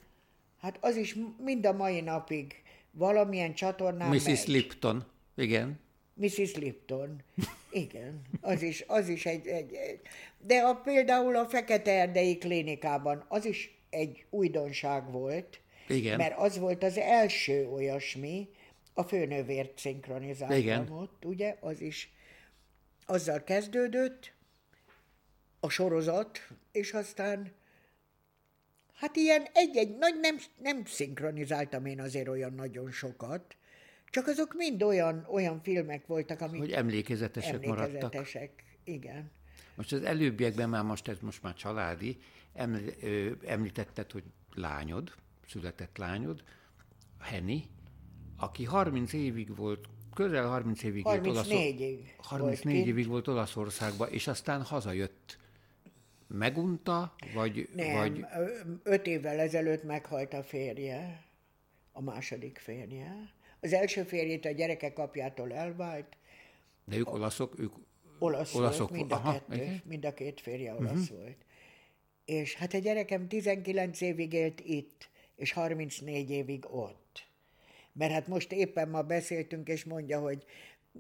[0.59, 4.25] Hát az is mind a mai napig valamilyen csatornán Mrs.
[4.25, 4.47] Megy.
[4.47, 5.05] Lipton,
[5.35, 5.81] igen.
[6.15, 6.55] Mrs.
[6.55, 7.23] Lipton,
[7.77, 10.01] igen, az is, az is egy, egy, egy,
[10.39, 16.17] de a, például a Fekete Erdei Klinikában az is egy újdonság volt, igen.
[16.17, 18.49] mert az volt az első olyasmi,
[18.95, 22.13] a főnővért szinkronizáltam ott, ugye, az is
[23.07, 24.33] azzal kezdődött
[25.61, 27.53] a sorozat, és aztán
[28.95, 33.57] hát ilyen egy-egy, nagy nem, nem szinkronizáltam én azért olyan nagyon sokat,
[34.17, 36.61] csak azok mind olyan, olyan filmek voltak, amik...
[36.61, 38.85] Hogy emlékezetesek, emlékezetesek maradtak.
[38.85, 39.31] igen.
[39.75, 42.19] Most az előbbiekben már most ez most már családi,
[43.47, 44.23] említetted, hogy
[44.55, 45.13] lányod,
[45.49, 46.43] született lányod,
[47.21, 47.59] Henny,
[48.37, 54.27] aki 30 évig volt, közel 30 évig 34 évig 34 volt évig volt Olaszországban, és
[54.27, 55.39] aztán hazajött.
[56.27, 57.69] Megunta, vagy...
[57.75, 58.25] Nem, vagy...
[58.83, 61.25] öt évvel ezelőtt meghalt a férje,
[61.93, 63.35] a második férje.
[63.67, 66.17] Az első férjét a gyerekek apjától elvált.
[66.85, 67.59] De ők olaszok?
[67.59, 67.73] Ők
[68.19, 71.19] olasz olaszok volt, mind a, Aha, kettő, mind a két férje olasz uh-huh.
[71.19, 71.37] volt.
[72.25, 77.27] És hát a gyerekem 19 évig élt itt, és 34 évig ott.
[77.93, 80.45] Mert hát most éppen ma beszéltünk, és mondja, hogy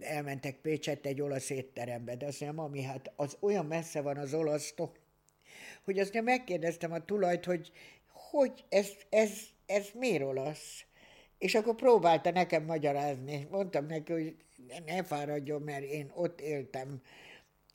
[0.01, 4.35] elmentek Pécset egy olasz étterembe, de azt mondja, mami, hát az olyan messze van az
[4.35, 4.93] olasztól,
[5.85, 7.73] hogy azt mondja, megkérdeztem a tulajt, hogy
[8.31, 9.31] hogy ez, ez,
[9.67, 10.86] ez miért olasz?
[11.39, 13.47] És akkor próbálta nekem magyarázni.
[13.51, 14.37] Mondtam neki, hogy
[14.87, 17.01] ne fáradjon, mert én ott éltem,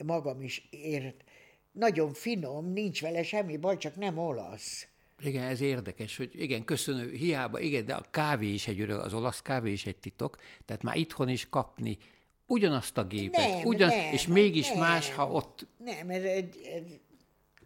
[0.03, 1.23] magam is ért.
[1.71, 4.87] Nagyon finom, nincs vele semmi baj, csak nem olasz.
[5.23, 9.13] Igen, ez érdekes, hogy igen, köszönő, hiába, igen, de a kávé is egy öreg, az
[9.13, 11.97] olasz kávé is egy titok, tehát már itthon is kapni
[12.45, 15.67] ugyanazt a gépet, nem, ugyan, nem, és mégis nem, más, ha ott...
[15.77, 16.83] Nem, ez egy, ez,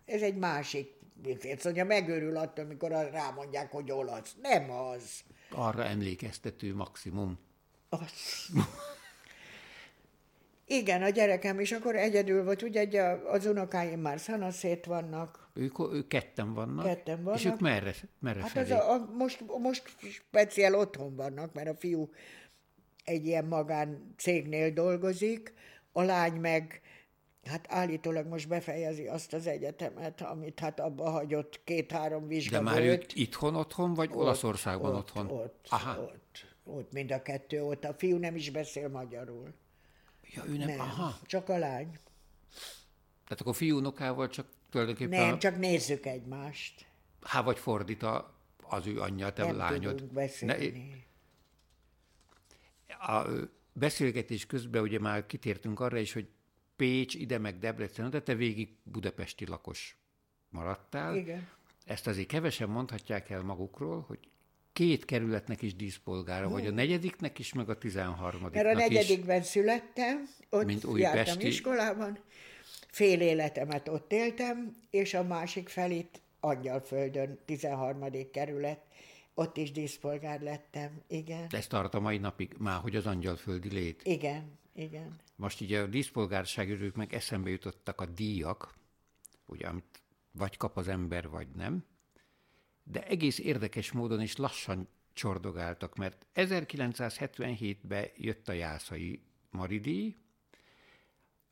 [0.05, 0.94] ez egy másik
[1.57, 4.35] Szóval megőrül attól, amikor rámondják, hogy olasz.
[4.41, 5.23] Nem az.
[5.51, 7.39] Arra emlékeztető maximum.
[7.89, 8.49] Az.
[10.67, 15.49] Igen, a gyerekem is akkor egyedül volt, ugye az unokáim már szanaszét vannak.
[15.53, 16.85] Ők, ők ketten vannak.
[16.85, 17.39] Ketten vannak.
[17.39, 18.71] És ők merre, merre hát felé?
[18.71, 22.09] Az a, a, most, most speciál otthon vannak, mert a fiú
[23.03, 25.53] egy ilyen magán cégnél dolgozik,
[25.91, 26.81] a lány meg
[27.45, 32.81] hát állítólag most befejezi azt az egyetemet, amit hát abba hagyott két-három vizsga De már
[32.81, 33.03] volt.
[33.03, 35.29] ők itthon otthon, vagy ott, Olaszországban ott, otthon?
[35.29, 36.01] Ott, Aha.
[36.01, 39.53] ott, ott mind a kettő, ott a fiú nem is beszél magyarul.
[40.33, 41.17] Ja, ő nem, nem aha.
[41.25, 41.97] csak a lány.
[43.23, 45.27] Tehát akkor fiúnokával csak tulajdonképpen...
[45.27, 46.85] Nem, csak nézzük egymást.
[47.21, 48.33] Há, vagy fordít a,
[48.63, 49.95] az ő anyja, te nem lányod.
[49.95, 51.05] tudunk beszélni.
[52.87, 53.27] Ne, a
[53.73, 56.27] beszélgetés közben ugye már kitértünk arra is, hogy
[56.75, 59.97] Pécs, ide meg Debrecen, de te végig budapesti lakos
[60.49, 61.15] maradtál.
[61.15, 61.47] Igen.
[61.85, 64.19] Ezt azért kevesen mondhatják el magukról, hogy
[64.73, 69.45] két kerületnek is díszpolgára, vagy a negyediknek is, meg a tizenharmadiknak Mert a negyedikben is.
[69.45, 71.47] születtem, ott Mint jártam újpesti.
[71.47, 72.19] iskolában,
[72.91, 78.31] fél életemet ott éltem, és a másik felét Angyalföldön, 13.
[78.31, 78.79] kerület,
[79.33, 81.47] ott is díszpolgár lettem, igen.
[81.49, 84.01] Ez tart a mai napig, már hogy az angyalföldi lét.
[84.03, 85.15] Igen, igen.
[85.35, 88.73] Most így a díszpolgárság meg eszembe jutottak a díjak,
[89.45, 91.85] ugye, amit vagy kap az ember, vagy nem,
[92.83, 100.15] de egész érdekes módon is lassan csordogáltak, mert 1977-ben jött a Jászai Maridíj,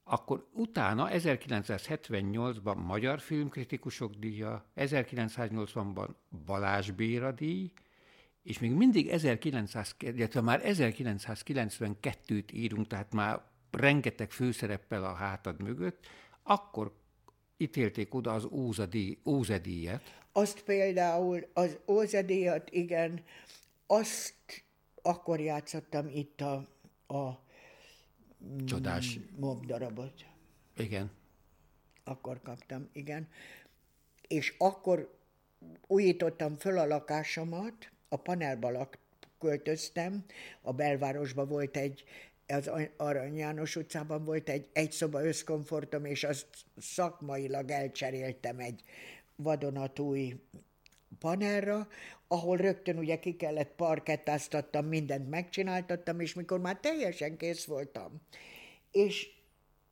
[0.04, 6.10] akkor utána 1978-ban Magyar Filmkritikusok díja, 1980-ban
[6.46, 7.72] Balázs Béra díj,
[8.42, 16.08] és még mindig 1900, illetve már 1992-t írunk, tehát már rengeteg főszereppel a hátad mögött,
[16.44, 16.94] akkor
[17.58, 18.48] ítélték oda az
[19.26, 20.22] Ózedíjat.
[20.32, 23.24] Azt például, az Ózedíjat, igen,
[23.88, 24.64] azt
[25.02, 26.54] akkor játszottam itt a,
[27.08, 27.40] a
[28.66, 29.20] Csodás.
[29.38, 30.26] mob darabot.
[30.78, 31.12] Igen.
[32.04, 33.28] Akkor kaptam, igen.
[34.28, 35.18] És akkor
[35.88, 38.98] újítottam föl a lakásomat, a panelba lak,
[39.40, 40.26] költöztem,
[40.62, 42.04] a belvárosban volt egy,
[42.54, 46.48] az Arany János utcában volt egy egyszoba összkomfortom, és azt
[46.78, 48.82] szakmailag elcseréltem egy
[49.36, 50.36] vadonatúj
[51.20, 51.88] panelra,
[52.28, 58.22] ahol rögtön ugye ki kellett parkettáztattam, mindent megcsináltattam, és mikor már teljesen kész voltam,
[58.92, 59.30] és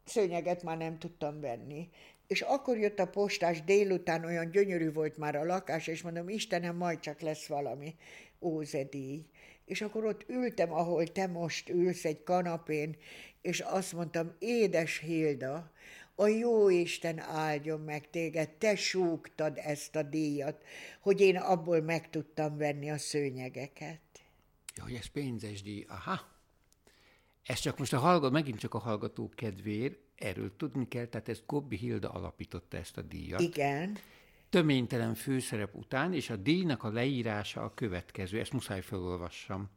[0.05, 1.89] szőnyeget már nem tudtam venni,
[2.27, 6.75] és akkor jött a postás délután, olyan gyönyörű volt már a lakás, és mondom, Istenem,
[6.75, 7.95] majd csak lesz valami
[8.39, 9.25] ózedíj.
[9.71, 12.97] És akkor ott ültem, ahol te most ülsz egy kanapén,
[13.41, 15.71] és azt mondtam, édes Hilda,
[16.15, 20.63] a jó Isten áldjon meg téged, te súgtad ezt a díjat,
[20.99, 24.01] hogy én abból meg tudtam venni a szőnyegeket.
[24.75, 26.19] Ja, hogy ez pénzes díj, aha.
[27.43, 31.43] Ez csak most a hallgató, megint csak a hallgató kedvéért, erről tudni kell, tehát ezt
[31.45, 33.41] Gobbi Hilda alapította ezt a díjat.
[33.41, 33.97] Igen.
[34.51, 39.69] Töménytelen főszerep után, és a díjnak a leírása a következő, ezt muszáj felolvassam.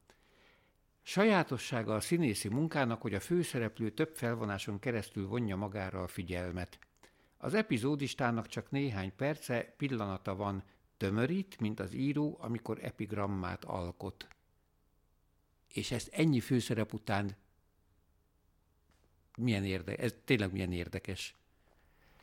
[1.02, 6.78] Sajátossága a színészi munkának, hogy a főszereplő több felvonáson keresztül vonja magára a figyelmet.
[7.36, 10.64] Az epizódistának csak néhány perce, pillanata van,
[10.96, 14.28] tömörít, mint az író, amikor epigrammát alkot.
[15.68, 17.36] És ezt ennyi főszerep után
[19.36, 21.34] milyen érde, ez tényleg milyen érdekes.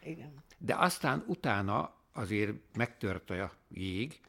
[0.03, 0.43] Igen.
[0.57, 4.19] De aztán utána azért megtört a jég,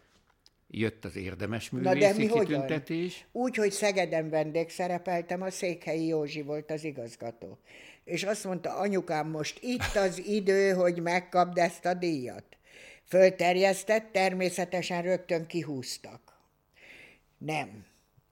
[0.69, 3.27] jött az érdemes művészi kitüntetés.
[3.33, 7.59] Úgy, hogy Szegeden vendég szerepeltem, a Székhelyi Józsi volt az igazgató.
[8.05, 12.45] És azt mondta, anyukám, most itt az idő, hogy megkapd ezt a díjat.
[13.09, 16.21] Fölterjesztett, természetesen rögtön kihúztak.
[17.39, 17.85] Nem.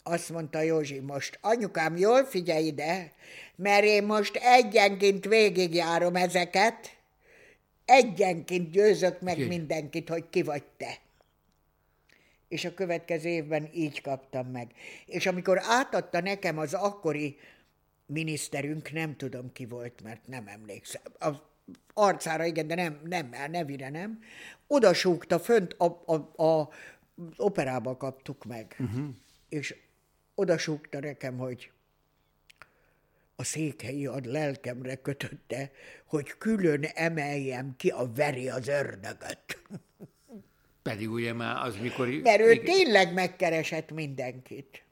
[0.03, 3.13] Azt mondta Józsi, most anyukám, jól figyelj ide,
[3.57, 6.97] mert én most egyenként végigjárom ezeket,
[7.91, 10.99] egyenként győzök meg mindenkit, hogy ki vagy te.
[12.49, 14.73] És a következő évben így kaptam meg.
[15.07, 17.37] És amikor átadta nekem az akkori
[18.07, 21.03] miniszterünk, nem tudom ki volt, mert nem emlékszem.
[21.19, 21.29] A
[21.95, 24.23] arcára igen, de nem, nem, nevire nem.
[24.67, 26.69] Oda súgta fönt, a, a, a
[27.37, 28.77] operába kaptuk meg.
[28.79, 29.09] Uh-huh.
[29.49, 29.75] És
[30.35, 31.71] oda súgta nekem, hogy
[33.41, 35.71] a székhelyi ad lelkemre kötötte,
[36.05, 39.63] hogy külön emeljem ki a veri az ördögöt.
[40.83, 42.09] Pedig ugye már az mikor...
[42.09, 44.83] Mert ő tényleg megkeresett mindenkit.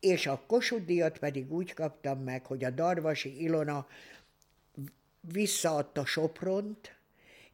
[0.00, 3.86] És a Kossuth pedig úgy kaptam meg, hogy a Darvasi Ilona
[5.20, 6.96] visszaadta Sopront,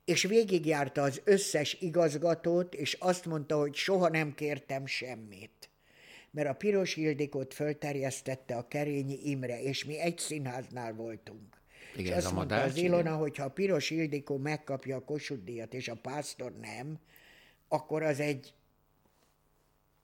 [0.05, 5.69] és végigjárta az összes igazgatót, és azt mondta, hogy soha nem kértem semmit
[6.35, 11.61] mert a Piros Ildikót fölterjesztette a Kerényi Imre, és mi egy színháznál voltunk.
[11.97, 15.45] Igen, és azt a mondta az Ilona, hogy ha a Piros Ildikó megkapja a Kossuth
[15.45, 16.99] díjat, és a pásztor nem,
[17.69, 18.55] akkor az egy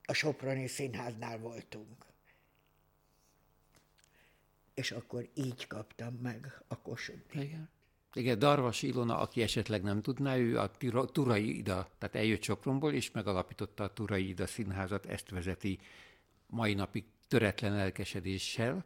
[0.05, 2.05] a Soproni Színháznál voltunk.
[4.73, 7.45] És akkor így kaptam meg a Kossuth díjat.
[7.45, 7.69] Igen.
[8.13, 10.71] Igen, Darvas Ilona, aki esetleg nem tudná, ő a
[11.11, 15.79] Turai Ida, tehát eljött Sopronból, és megalapította a Turai Ida színházat, ezt vezeti
[16.51, 18.85] mai napig töretlen elkesedéssel.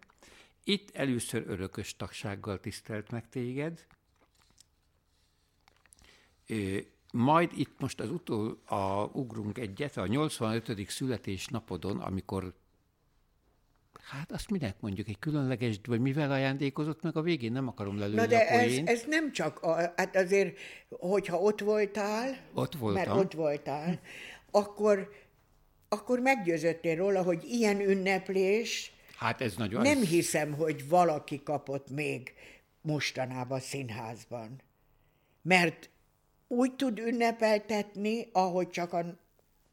[0.64, 3.86] Itt először örökös tagsággal tisztelt meg téged,
[7.12, 10.90] majd itt most az utol, a, ugrunk egyet, a 85.
[10.90, 12.54] születésnapodon, amikor
[14.02, 18.16] Hát azt minek mondjuk, egy különleges, vagy mivel ajándékozott meg a végén, nem akarom lelőni
[18.16, 20.58] Na de a ez, ez nem csak, a, hát azért,
[20.90, 23.04] hogyha ott voltál, ott voltam.
[23.04, 24.00] mert ott voltál,
[24.52, 25.10] akkor
[25.96, 32.34] akkor meggyőzöttél róla, hogy ilyen ünneplés, hát ez nagyon nem hiszem, hogy valaki kapott még
[32.82, 34.62] mostanában színházban.
[35.42, 35.90] Mert
[36.48, 39.20] úgy tud ünnepeltetni, ahogy csak a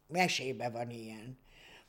[0.07, 1.37] mesébe van ilyen.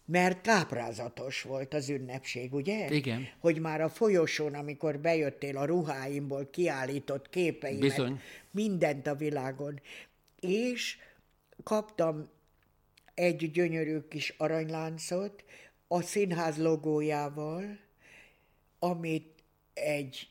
[0.07, 2.91] Mert káprázatos volt az ünnepség, ugye?
[2.91, 3.29] Igen.
[3.39, 8.21] Hogy már a folyosón, amikor bejöttél a ruháimból, kiállított képeimet, Bizony.
[8.51, 9.81] mindent a világon.
[10.41, 10.99] És
[11.63, 12.29] kaptam
[13.15, 15.45] egy gyönyörű kis aranyláncot
[15.89, 17.79] a színház logójával,
[18.79, 19.43] amit
[19.75, 20.29] egy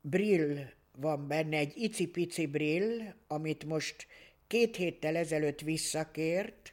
[0.00, 4.06] brill van benne, egy icipici brill, amit most
[4.46, 6.72] két héttel ezelőtt visszakért,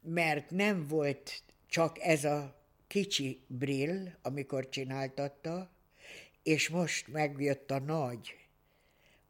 [0.00, 2.56] mert nem volt csak ez a
[2.86, 5.70] kicsi brill, amikor csináltatta,
[6.42, 8.36] és most megjött a nagy,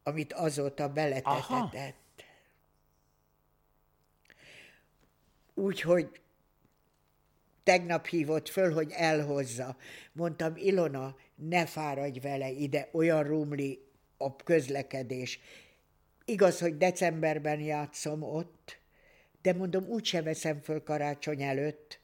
[0.02, 2.07] amit azóta beletetetett.
[5.58, 6.20] Úgyhogy
[7.62, 9.76] tegnap hívott föl, hogy elhozza.
[10.12, 13.84] Mondtam, Ilona, ne fáradj vele ide, olyan rumli
[14.16, 15.40] a közlekedés.
[16.24, 18.78] Igaz, hogy decemberben játszom ott,
[19.42, 22.00] de mondom, úgyse veszem föl karácsony előtt,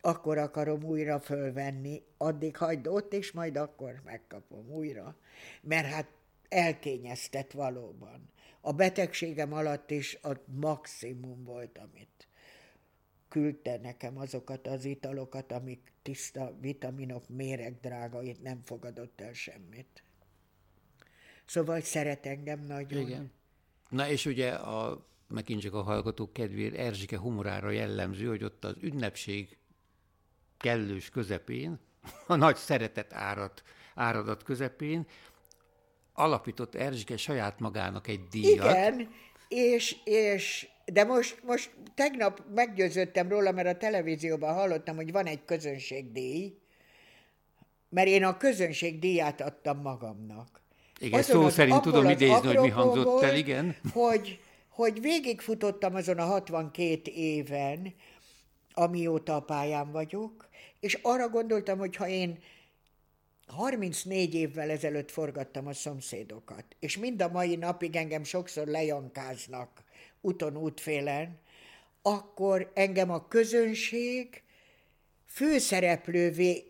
[0.00, 5.16] akkor akarom újra fölvenni, addig hagyd ott, és majd akkor megkapom újra.
[5.62, 6.08] Mert hát
[6.48, 8.30] elkényeztet valóban.
[8.60, 12.28] A betegségem alatt is a maximum volt, amit
[13.36, 17.74] küldte nekem azokat az italokat, amik tiszta vitaminok, méreg
[18.22, 20.02] itt nem fogadott el semmit.
[21.44, 23.00] Szóval szeret engem nagyon.
[23.00, 23.32] Igen.
[23.88, 28.74] Na és ugye a, megint csak a hallgatók kedvéért Erzsike humorára jellemző, hogy ott az
[28.80, 29.58] ünnepség
[30.56, 31.78] kellős közepén,
[32.26, 33.62] a nagy szeretet árat,
[33.94, 35.06] áradat közepén
[36.12, 38.70] alapított Erzsike saját magának egy díjat.
[38.70, 39.10] Igen,
[39.48, 45.44] és, és de most, most tegnap meggyőződtem róla, mert a televízióban hallottam, hogy van egy
[45.44, 46.58] közönségdíj,
[47.88, 50.60] mert én a közönségdíját adtam magamnak.
[50.98, 53.76] Igen, azon szó szerint tudom idézni, hogy mi hangzott el, igen.
[53.92, 57.94] Hogy, hogy végigfutottam azon a 62 éven,
[58.72, 60.48] amióta a pályán vagyok,
[60.80, 62.38] és arra gondoltam, hogy ha én
[63.46, 69.84] 34 évvel ezelőtt forgattam a szomszédokat, és mind a mai napig engem sokszor lejankáznak
[70.20, 71.38] úton útfélen,
[72.02, 74.42] akkor engem a közönség
[75.26, 76.64] főszereplővé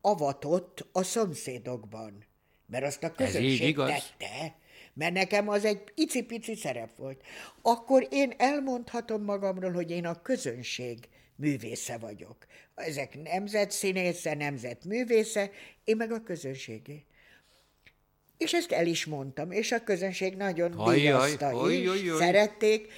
[0.00, 2.24] avatott a szomszédokban.
[2.66, 4.56] Mert azt a közönség tette,
[4.94, 7.22] mert nekem az egy icipici szerep volt.
[7.62, 12.46] Akkor én elmondhatom magamról, hogy én a közönség művésze vagyok.
[12.74, 15.50] Ezek nemzet színésze, nemzet művésze,
[15.84, 17.04] én meg a közönségé.
[18.44, 21.88] És ezt el is mondtam, és a közönség nagyon díjazta is,
[22.18, 22.92] szerették,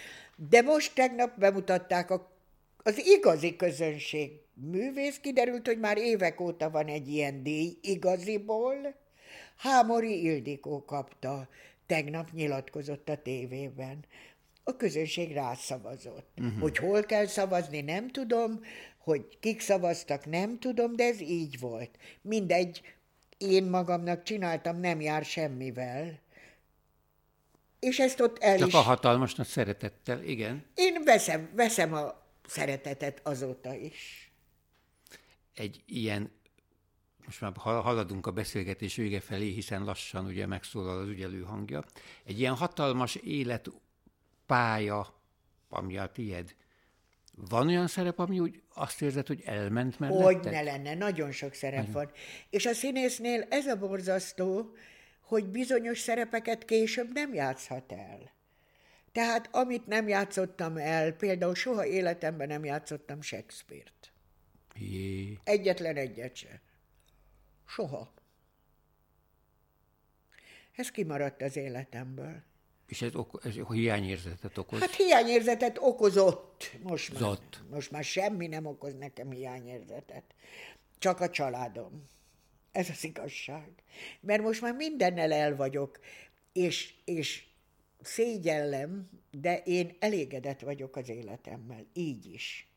[0.50, 2.32] de most tegnap bemutatták a,
[2.76, 8.94] az igazi közönség művész, kiderült, hogy már évek óta van egy ilyen díj igaziból,
[9.56, 11.48] Hámori Ildikó kapta,
[11.86, 14.04] tegnap nyilatkozott a tévében.
[14.64, 16.28] A közönség rászavazott.
[16.38, 16.60] Uh-huh.
[16.60, 18.60] Hogy hol kell szavazni, nem tudom,
[18.98, 21.90] hogy kik szavaztak, nem tudom, de ez így volt.
[22.22, 22.80] Mindegy,
[23.38, 26.18] én magamnak csináltam, nem jár semmivel.
[27.78, 28.74] És ezt ott el Csak is...
[28.74, 30.64] a hatalmas nagy szeretettel, igen.
[30.74, 34.30] Én veszem, veszem a szeretetet azóta is.
[35.54, 36.30] Egy ilyen,
[37.24, 41.84] most már haladunk a beszélgetés vége felé, hiszen lassan ugye megszólal az ügyelő hangja.
[42.24, 45.14] Egy ilyen hatalmas életpálya,
[45.68, 46.54] ami a tied,
[47.36, 50.22] van olyan szerep, ami úgy azt érzed, hogy elment mellette?
[50.22, 51.92] Hogy ne lenne, nagyon sok szerep nagyon.
[51.92, 52.10] van.
[52.50, 54.74] És a színésznél ez a borzasztó,
[55.20, 58.34] hogy bizonyos szerepeket később nem játszhat el.
[59.12, 64.12] Tehát amit nem játszottam el, például soha életemben nem játszottam Shakespeare-t.
[64.74, 65.38] Jé.
[65.44, 66.60] Egyetlen egyet se.
[67.66, 68.14] Soha.
[70.72, 72.42] Ez kimaradt az életemből.
[72.86, 74.80] És ez, oko- ez hiányérzetet okoz?
[74.80, 76.70] Hát hiányérzetet okozott.
[76.82, 77.60] Most már, Zott.
[77.70, 80.24] most már semmi nem okoz nekem hiányérzetet.
[80.98, 82.04] Csak a családom.
[82.72, 83.68] Ez az igazság.
[84.20, 85.98] Mert most már mindennel el vagyok,
[86.52, 87.44] és, és
[88.00, 91.86] szégyellem, de én elégedett vagyok az életemmel.
[91.92, 92.68] Így is.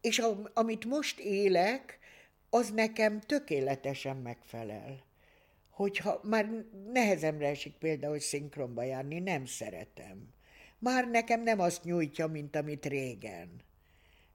[0.00, 1.98] És a, amit most élek,
[2.50, 5.03] az nekem tökéletesen megfelel
[5.74, 10.28] hogyha már nehezemre esik például szinkronba járni, nem szeretem.
[10.78, 13.62] Már nekem nem azt nyújtja, mint amit régen.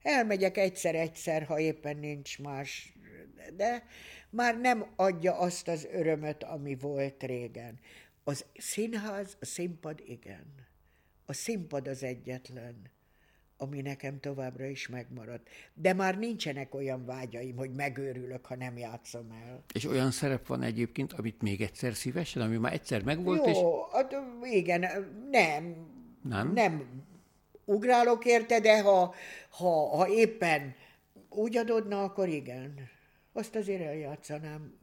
[0.02, 2.92] Elmegyek egyszer-egyszer, ha éppen nincs más,
[3.56, 3.84] de
[4.30, 7.78] már nem adja azt az örömöt, ami volt régen.
[8.24, 10.68] Az színház, a színpad igen.
[11.26, 12.90] A színpad az egyetlen
[13.60, 15.48] ami nekem továbbra is megmaradt.
[15.74, 19.64] De már nincsenek olyan vágyaim, hogy megőrülök, ha nem játszom el.
[19.74, 23.58] És olyan szerep van egyébként, amit még egyszer szívesen, ami már egyszer megvolt, Jó, és...
[23.92, 24.80] hát igen,
[25.30, 25.76] nem.
[26.22, 26.52] Nem?
[26.52, 27.04] Nem
[27.70, 29.14] ugrálok érte, de ha,
[29.50, 30.74] ha, ha éppen
[31.28, 32.88] úgy adodna, akkor igen.
[33.32, 34.74] Azt azért eljátszanám,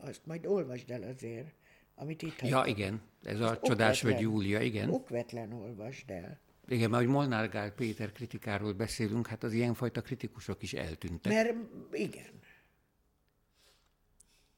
[0.00, 1.52] azt majd olvasd el azért,
[1.94, 4.90] amit itt Ja, igen, ez a csodás vagy Júlia, igen.
[4.90, 6.38] Okvetlen olvasd el.
[6.70, 11.32] Igen, mert hogy Molnár Gál Péter kritikáról beszélünk, hát az ilyenfajta kritikusok is eltűntek.
[11.32, 11.54] Mert
[11.92, 12.40] igen.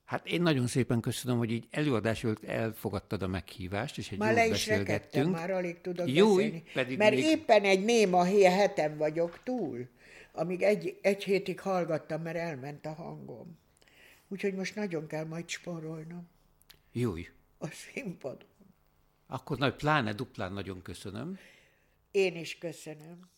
[0.05, 4.47] Hát én nagyon szépen köszönöm, hogy így előadásról elfogadtad a meghívást, és egy már le
[4.47, 6.63] is rekedtem, már alig tudok Jó, beszélni.
[6.73, 7.25] Pedig Mert még...
[7.25, 9.89] éppen egy néma heten vagyok túl,
[10.33, 13.59] amíg egy, egy hétig hallgattam, mert elment a hangom.
[14.29, 16.29] Úgyhogy most nagyon kell majd spórolnom.
[16.93, 17.13] Jó.
[17.59, 18.49] A színpadon.
[19.27, 21.39] Akkor nagy, pláne duplán nagyon köszönöm.
[22.13, 23.32] Én is köszönöm.